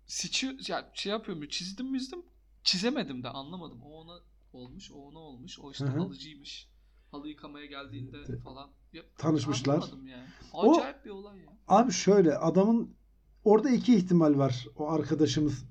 siçi, 0.06 0.56
ya 0.68 0.90
şey 0.94 1.12
yapıyorum, 1.12 1.48
çizdim 1.48 1.90
mizdim. 1.90 2.22
Çizemedim 2.62 3.22
de 3.22 3.28
anlamadım. 3.28 3.82
O 3.82 4.00
ona 4.00 4.20
olmuş, 4.52 4.92
o 4.92 4.94
ona 4.94 5.18
olmuş. 5.18 5.58
O 5.60 5.70
işte 5.70 5.84
Hı 5.84 5.88
hı. 5.88 5.98
halıcıymış. 5.98 6.68
Halı 7.10 7.28
yıkamaya 7.28 7.66
geldiğinde 7.66 8.38
falan. 8.44 8.70
Ya, 8.92 9.02
Tanışmışlar. 9.18 9.84
Yani. 10.06 10.26
O- 10.52 10.72
Acayip 10.72 11.04
bir 11.04 11.10
olay 11.10 11.38
ya. 11.38 11.52
Abi 11.68 11.92
şöyle 11.92 12.36
adamın 12.36 12.96
orada 13.44 13.70
iki 13.70 13.94
ihtimal 13.94 14.38
var. 14.38 14.66
O 14.76 14.90
arkadaşımız 14.90 15.64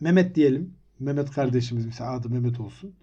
Mehmet 0.00 0.34
diyelim. 0.34 0.74
Mehmet 1.00 1.30
kardeşimiz 1.30 1.86
mesela 1.86 2.12
adı 2.12 2.28
Mehmet 2.28 2.60
olsun. 2.60 2.94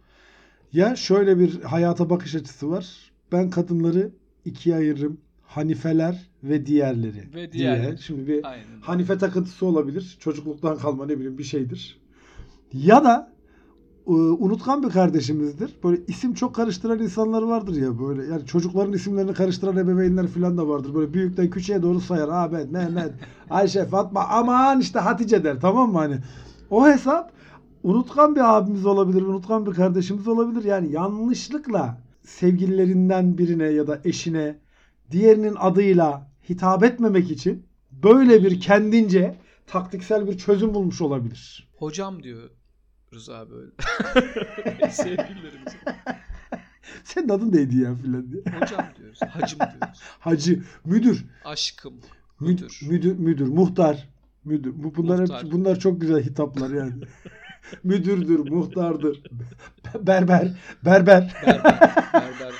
Ya 0.74 0.96
şöyle 0.96 1.40
bir 1.40 1.62
hayata 1.62 2.10
bakış 2.10 2.36
açısı 2.36 2.70
var. 2.70 3.12
Ben 3.32 3.50
kadınları 3.50 4.12
ikiye 4.46 4.76
ayırırım. 4.76 5.22
Hanifeler 5.44 6.30
ve 6.44 6.66
diğerleri. 6.66 7.20
Ve 7.34 7.34
diye. 7.34 7.52
diğerleri. 7.52 8.02
Şimdi 8.02 8.28
bir 8.28 8.52
Aynen. 8.52 8.82
Hanife 8.82 9.18
takıntısı 9.18 9.66
olabilir. 9.66 10.18
Çocukluktan 10.20 10.78
kalma 10.78 11.06
ne 11.06 11.16
bileyim 11.16 11.38
bir 11.38 11.44
şeydir. 11.44 12.02
Ya 12.74 13.04
da 13.04 13.31
unutkan 14.06 14.84
bir 14.84 14.90
kardeşimizdir. 14.90 15.76
Böyle 15.84 16.02
isim 16.08 16.34
çok 16.34 16.56
karıştıran 16.56 17.00
insanlar 17.00 17.42
vardır 17.42 17.76
ya 17.76 18.00
böyle. 18.00 18.26
Yani 18.26 18.46
çocukların 18.46 18.94
isimlerini 18.94 19.34
karıştıran 19.34 19.78
ebeveynler 19.78 20.28
falan 20.28 20.58
da 20.58 20.68
vardır. 20.68 20.96
Böyle 20.96 21.14
büyükten 21.14 21.50
küçüğe 21.50 21.82
doğru 21.82 22.00
sayar. 22.00 22.28
Ahmet, 22.30 22.72
Mehmet, 22.72 23.12
Ayşe, 23.50 23.86
Fatma 23.86 24.28
aman 24.30 24.80
işte 24.80 25.00
Hatice 25.00 25.44
der 25.44 25.60
tamam 25.60 25.92
mı 25.92 25.98
hani. 25.98 26.18
O 26.70 26.88
hesap 26.88 27.32
unutkan 27.84 28.36
bir 28.36 28.58
abimiz 28.58 28.86
olabilir, 28.86 29.22
unutkan 29.22 29.66
bir 29.66 29.72
kardeşimiz 29.72 30.28
olabilir. 30.28 30.64
Yani 30.64 30.92
yanlışlıkla 30.92 31.98
sevgililerinden 32.24 33.38
birine 33.38 33.66
ya 33.66 33.88
da 33.88 34.02
eşine 34.06 34.56
diğerinin 35.12 35.56
adıyla 35.60 36.32
hitap 36.50 36.84
etmemek 36.84 37.32
için 37.32 37.66
böyle 37.92 38.44
bir 38.44 38.60
kendince 38.60 39.36
taktiksel 39.68 40.28
bir 40.28 40.38
çözüm 40.38 40.74
bulmuş 40.74 41.02
olabilir. 41.02 41.70
Hocam 41.78 42.24
diyor 42.24 42.50
Rıza 43.14 43.48
böyle. 43.50 43.72
Sevgililerimize. 44.92 45.78
Senin 47.04 47.30
adın 47.30 47.52
neydi 47.52 47.78
ya 47.78 47.96
filan 47.96 48.32
diye. 48.32 48.44
Hocam 48.60 48.86
diyoruz. 48.98 49.20
Hacım 49.30 49.60
diyoruz. 49.60 50.00
Hacı, 50.20 50.64
müdür. 50.86 51.26
Aşkım. 51.46 51.94
Müdür. 52.40 52.80
Müdür. 52.90 53.20
Müdür, 53.20 53.48
muhtar. 53.48 54.10
Müdür. 54.46 54.74
Bu 54.76 54.96
bunlar 54.96 55.20
Muhtar. 55.20 55.44
hep 55.44 55.52
bunlar 55.52 55.80
çok 55.80 56.02
güzel 56.02 56.24
hitaplar 56.24 56.70
yani. 56.70 56.94
Müdürdür, 57.84 58.50
muhtardır. 58.50 59.24
Berber, 60.00 60.52
berber. 60.86 61.34
Berber, 61.44 61.44
berber, 62.14 62.54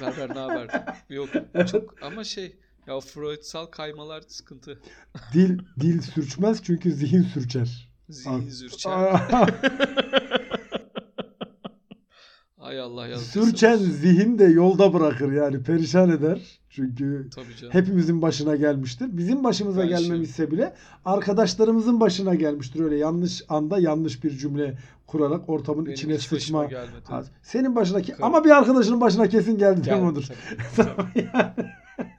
berber 0.00 0.34
ne 0.34 0.38
haber? 0.38 0.96
Yok 1.08 1.28
çok 1.70 2.02
ama 2.02 2.24
şey 2.24 2.56
ya 2.86 3.00
Freudsal 3.00 3.66
kaymalar 3.66 4.22
sıkıntı. 4.28 4.80
Dil 5.32 5.58
dil 5.80 6.02
sürçmez 6.02 6.62
çünkü 6.62 6.92
zihin 6.92 7.22
sürçer. 7.22 7.85
Zihin 8.08 8.48
zürçen. 8.48 8.90
Ay 12.58 12.80
Allah 12.80 13.06
yazdıysa 13.06 13.46
Sürçen 13.46 13.76
zihin 13.76 14.38
de 14.38 14.44
yolda 14.44 14.94
bırakır 14.94 15.32
yani 15.32 15.62
perişan 15.62 16.10
eder. 16.10 16.60
Çünkü 16.70 17.28
hepimizin 17.70 18.22
başına 18.22 18.56
gelmiştir. 18.56 19.06
Bizim 19.16 19.44
başımıza 19.44 19.80
Ben 19.82 19.88
şey- 19.88 19.98
gelmemişse 19.98 20.50
bile 20.50 20.74
arkadaşlarımızın 21.04 22.00
başına 22.00 22.34
gelmiştir. 22.34 22.80
Öyle 22.80 22.96
yanlış 22.96 23.42
anda 23.48 23.78
yanlış 23.78 24.24
bir 24.24 24.30
cümle 24.30 24.78
kurarak 25.06 25.48
ortamın 25.48 25.84
Benim 25.84 25.94
içine 25.94 26.18
sıçma. 26.18 26.64
gelmedi. 26.64 27.02
Senin 27.42 27.76
başına 27.76 28.02
ki 28.02 28.12
Tabii. 28.12 28.24
ama 28.24 28.44
bir 28.44 28.50
arkadaşının 28.50 29.00
başına 29.00 29.28
kesin 29.28 29.58
geldi 29.58 29.94
odur? 29.94 30.24
tabii, 30.76 30.90
tabii. 31.14 31.28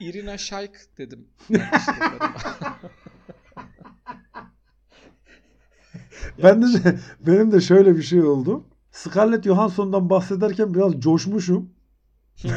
Irina 0.00 0.38
Shayk 0.38 0.70
dedim. 0.98 1.26
yanlışlıkla. 1.50 2.32
Ben 6.42 6.62
de 6.62 6.66
şey- 6.66 6.92
benim 7.26 7.52
de 7.52 7.60
şöyle 7.60 7.96
bir 7.96 8.02
şey 8.02 8.22
oldu. 8.22 8.64
Scarlett 8.92 9.44
Johansson'dan 9.44 10.10
bahsederken 10.10 10.74
biraz 10.74 11.00
coşmuşum. 11.00 11.70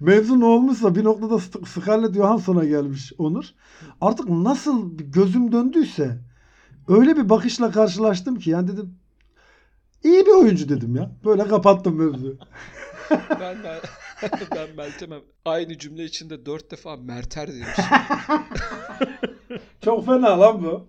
Mevzu 0.00 0.40
ne 0.40 0.44
olmuşsa 0.44 0.94
bir 0.94 1.04
noktada 1.04 1.38
Scarlett 1.66 2.14
Johansson'a 2.14 2.64
gelmiş 2.64 3.12
Onur. 3.18 3.44
Artık 4.00 4.28
nasıl 4.28 4.90
gözüm 4.98 5.52
döndüyse 5.52 6.18
öyle 6.88 7.16
bir 7.16 7.28
bakışla 7.28 7.70
karşılaştım 7.70 8.38
ki 8.38 8.50
yani 8.50 8.68
dedim 8.68 8.94
iyi 10.04 10.26
bir 10.26 10.30
oyuncu 10.30 10.68
dedim 10.68 10.96
ya. 10.96 11.10
Böyle 11.24 11.48
kapattım 11.48 11.98
mevzuyu. 11.98 12.38
ben, 13.10 13.56
ben, 13.64 13.80
ben 14.54 14.76
Meltem'e 14.76 15.16
aynı 15.44 15.78
cümle 15.78 16.04
içinde 16.04 16.46
dört 16.46 16.70
defa 16.70 16.96
Merter 16.96 17.48
demiş. 17.52 17.78
Çok 19.80 20.06
fena 20.06 20.40
lan 20.40 20.64
bu. 20.64 20.86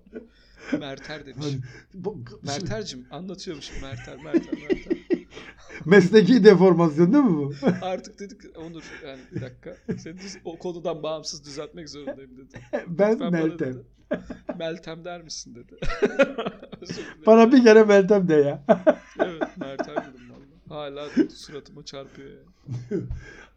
Merter 0.80 1.26
demiş. 1.26 1.46
Hani 1.46 1.60
bu- 1.94 2.18
Merter'cim 2.44 3.06
anlatıyormuşum 3.12 3.76
Merter, 3.82 4.18
Merter, 4.24 4.54
Merter. 4.54 4.98
Mesleki 5.86 6.44
deformasyon 6.44 7.14
değil 7.14 7.24
mi 7.24 7.38
bu? 7.38 7.54
Artık 7.82 8.20
dedik 8.20 8.42
Onur 8.58 8.84
yani 9.08 9.20
bir 9.36 9.42
dakika. 9.42 9.78
Seni 9.98 10.18
düz- 10.20 10.38
o 10.46 10.58
konudan 10.58 11.04
bağımsız 11.04 11.46
düzeltmek 11.46 11.90
zorundayım 11.90 12.38
dedi. 12.38 12.60
Ben 12.88 13.14
Lütfen 13.14 13.32
Meltem. 13.32 13.74
dedi. 13.74 13.84
Meltem 14.60 15.06
der 15.06 15.22
misin 15.22 15.56
dedi. 15.56 15.76
Bana 17.26 17.52
bir 17.52 17.64
kere 17.64 17.84
Meltem 17.84 18.28
de 18.28 18.34
ya. 18.36 18.64
Evet 19.20 19.58
Mertem 19.58 19.96
dedim 19.96 20.30
valla. 20.30 20.80
Hala 20.80 21.10
suratıma 21.36 21.86
çarpıyor 21.86 22.30
yani. 22.30 23.04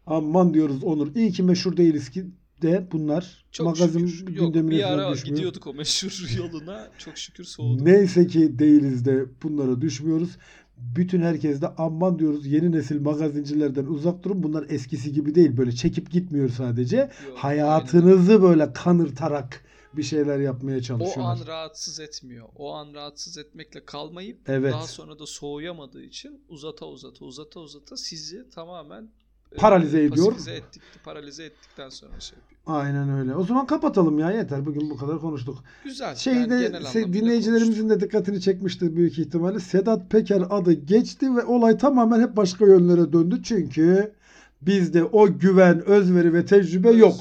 Aman 0.05 0.53
diyoruz 0.53 0.83
Onur. 0.83 1.15
İyi 1.15 1.31
ki 1.31 1.43
meşhur 1.43 1.77
değiliz 1.77 2.09
ki 2.09 2.25
de 2.61 2.87
bunlar 2.91 3.45
Çok 3.51 3.65
magazin 3.67 4.07
şükür. 4.07 4.33
Yok, 4.35 4.45
gündemine 4.53 4.77
bir 4.77 4.83
ara 4.93 5.13
düşmüyor. 5.13 5.35
gidiyorduk 5.37 5.67
o 5.67 5.73
meşhur 5.73 6.29
yoluna. 6.37 6.87
Çok 6.97 7.17
şükür 7.17 7.43
soğudu. 7.43 7.85
Neyse 7.85 8.27
ki 8.27 8.59
değiliz 8.59 9.05
de 9.05 9.25
bunlara 9.43 9.81
düşmüyoruz. 9.81 10.29
Bütün 10.77 11.21
herkes 11.21 11.61
de 11.61 11.67
aman 11.67 12.19
diyoruz 12.19 12.45
yeni 12.47 12.71
nesil 12.71 13.01
magazincilerden 13.01 13.85
uzak 13.85 14.23
durun. 14.23 14.43
Bunlar 14.43 14.65
eskisi 14.69 15.13
gibi 15.13 15.35
değil. 15.35 15.57
Böyle 15.57 15.71
çekip 15.71 16.11
gitmiyor 16.11 16.49
sadece. 16.49 16.97
Yok, 16.97 17.37
Hayatınızı 17.37 18.41
böyle 18.41 18.73
kanırtarak 18.73 19.63
bir 19.93 20.03
şeyler 20.03 20.39
yapmaya 20.39 20.71
aynen. 20.71 20.79
O 20.79 20.83
çalışıyorlar. 20.83 21.31
an 21.41 21.47
rahatsız 21.47 21.99
etmiyor. 21.99 22.47
O 22.55 22.73
an 22.73 22.93
rahatsız 22.93 23.37
etmekle 23.37 23.85
kalmayıp 23.85 24.37
Evet. 24.49 24.73
daha 24.73 24.87
sonra 24.87 25.19
da 25.19 25.25
soğuyamadığı 25.25 26.03
için 26.03 26.41
uzata 26.49 26.85
uzata 26.85 27.25
uzata 27.25 27.59
uzata 27.59 27.97
sizi 27.97 28.49
tamamen 28.49 29.09
Paralize 29.57 30.03
ediyor. 30.03 30.25
pasifize 30.25 30.51
ettik, 30.51 30.81
paralize 31.03 31.43
ettikten 31.43 31.89
sonra 31.89 32.19
şey 32.19 32.37
yapıyor. 32.39 32.59
Aynen 32.65 33.09
öyle. 33.09 33.35
O 33.35 33.43
zaman 33.43 33.67
kapatalım 33.67 34.19
ya 34.19 34.31
yeter. 34.31 34.65
Bugün 34.65 34.89
bu 34.89 34.97
kadar 34.97 35.19
konuştuk. 35.19 35.63
Güzel. 35.83 36.15
Şeyde 36.15 36.55
yani 36.95 37.13
dinleyicilerimizin 37.13 37.89
de 37.89 37.99
dikkatini 37.99 38.41
çekmiştir 38.41 38.95
büyük 38.95 39.19
ihtimalle. 39.19 39.59
Sedat 39.59 40.11
Peker 40.11 40.43
adı 40.49 40.73
geçti 40.73 41.35
ve 41.35 41.43
olay 41.43 41.77
tamamen 41.77 42.21
hep 42.21 42.37
başka 42.37 42.65
yönlere 42.65 43.13
döndü. 43.13 43.39
Çünkü 43.43 44.13
bizde 44.61 45.03
o 45.03 45.37
güven, 45.39 45.85
özveri 45.85 46.33
ve 46.33 46.45
tecrübe 46.45 46.89
Öz- 46.89 46.99
yok. 46.99 47.15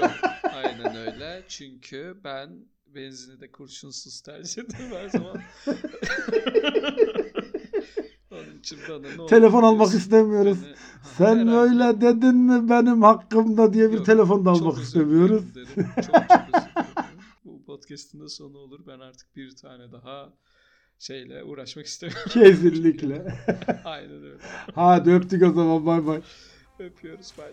Yok. 0.00 0.12
Aynen 0.54 0.96
öyle. 0.96 1.42
Çünkü 1.48 2.16
ben 2.24 2.50
benzini 2.94 3.40
de 3.40 3.50
kurşunsuz 3.50 4.20
tercih 4.20 4.62
ederim 4.62 4.90
her 4.90 5.08
zaman. 5.08 5.36
Telefon 9.28 9.62
almak 9.62 9.94
istemiyoruz. 9.94 10.58
Sen 11.18 11.48
öyle 11.48 12.00
dedin 12.00 12.36
mi 12.36 12.68
benim 12.68 13.02
hakkımda 13.02 13.72
diye 13.72 13.88
bir 13.88 13.96
Yok, 13.96 14.06
telefon 14.06 14.44
da 14.44 14.50
almak 14.50 14.78
istemiyoruz. 14.78 15.42
Çok 15.94 16.04
çok. 16.04 16.14
Bu 17.44 17.64
podcast'ın 17.64 18.20
da 18.20 18.28
sonu 18.28 18.58
olur. 18.58 18.80
Ben 18.86 19.00
artık 19.00 19.36
bir 19.36 19.56
tane 19.56 19.92
daha 19.92 20.32
şeyle 20.98 21.44
uğraşmak 21.44 21.86
istemiyorum. 21.86 22.30
Kesinlikle. 22.32 23.34
Aynen 23.84 24.24
öyle. 24.24 24.38
Hadi 24.74 25.10
öptük 25.10 25.42
o 25.42 25.52
zaman 25.52 25.86
bay 25.86 26.06
bay. 26.06 26.22
Öpüyoruz. 26.78 27.32
Bye. 27.38 27.52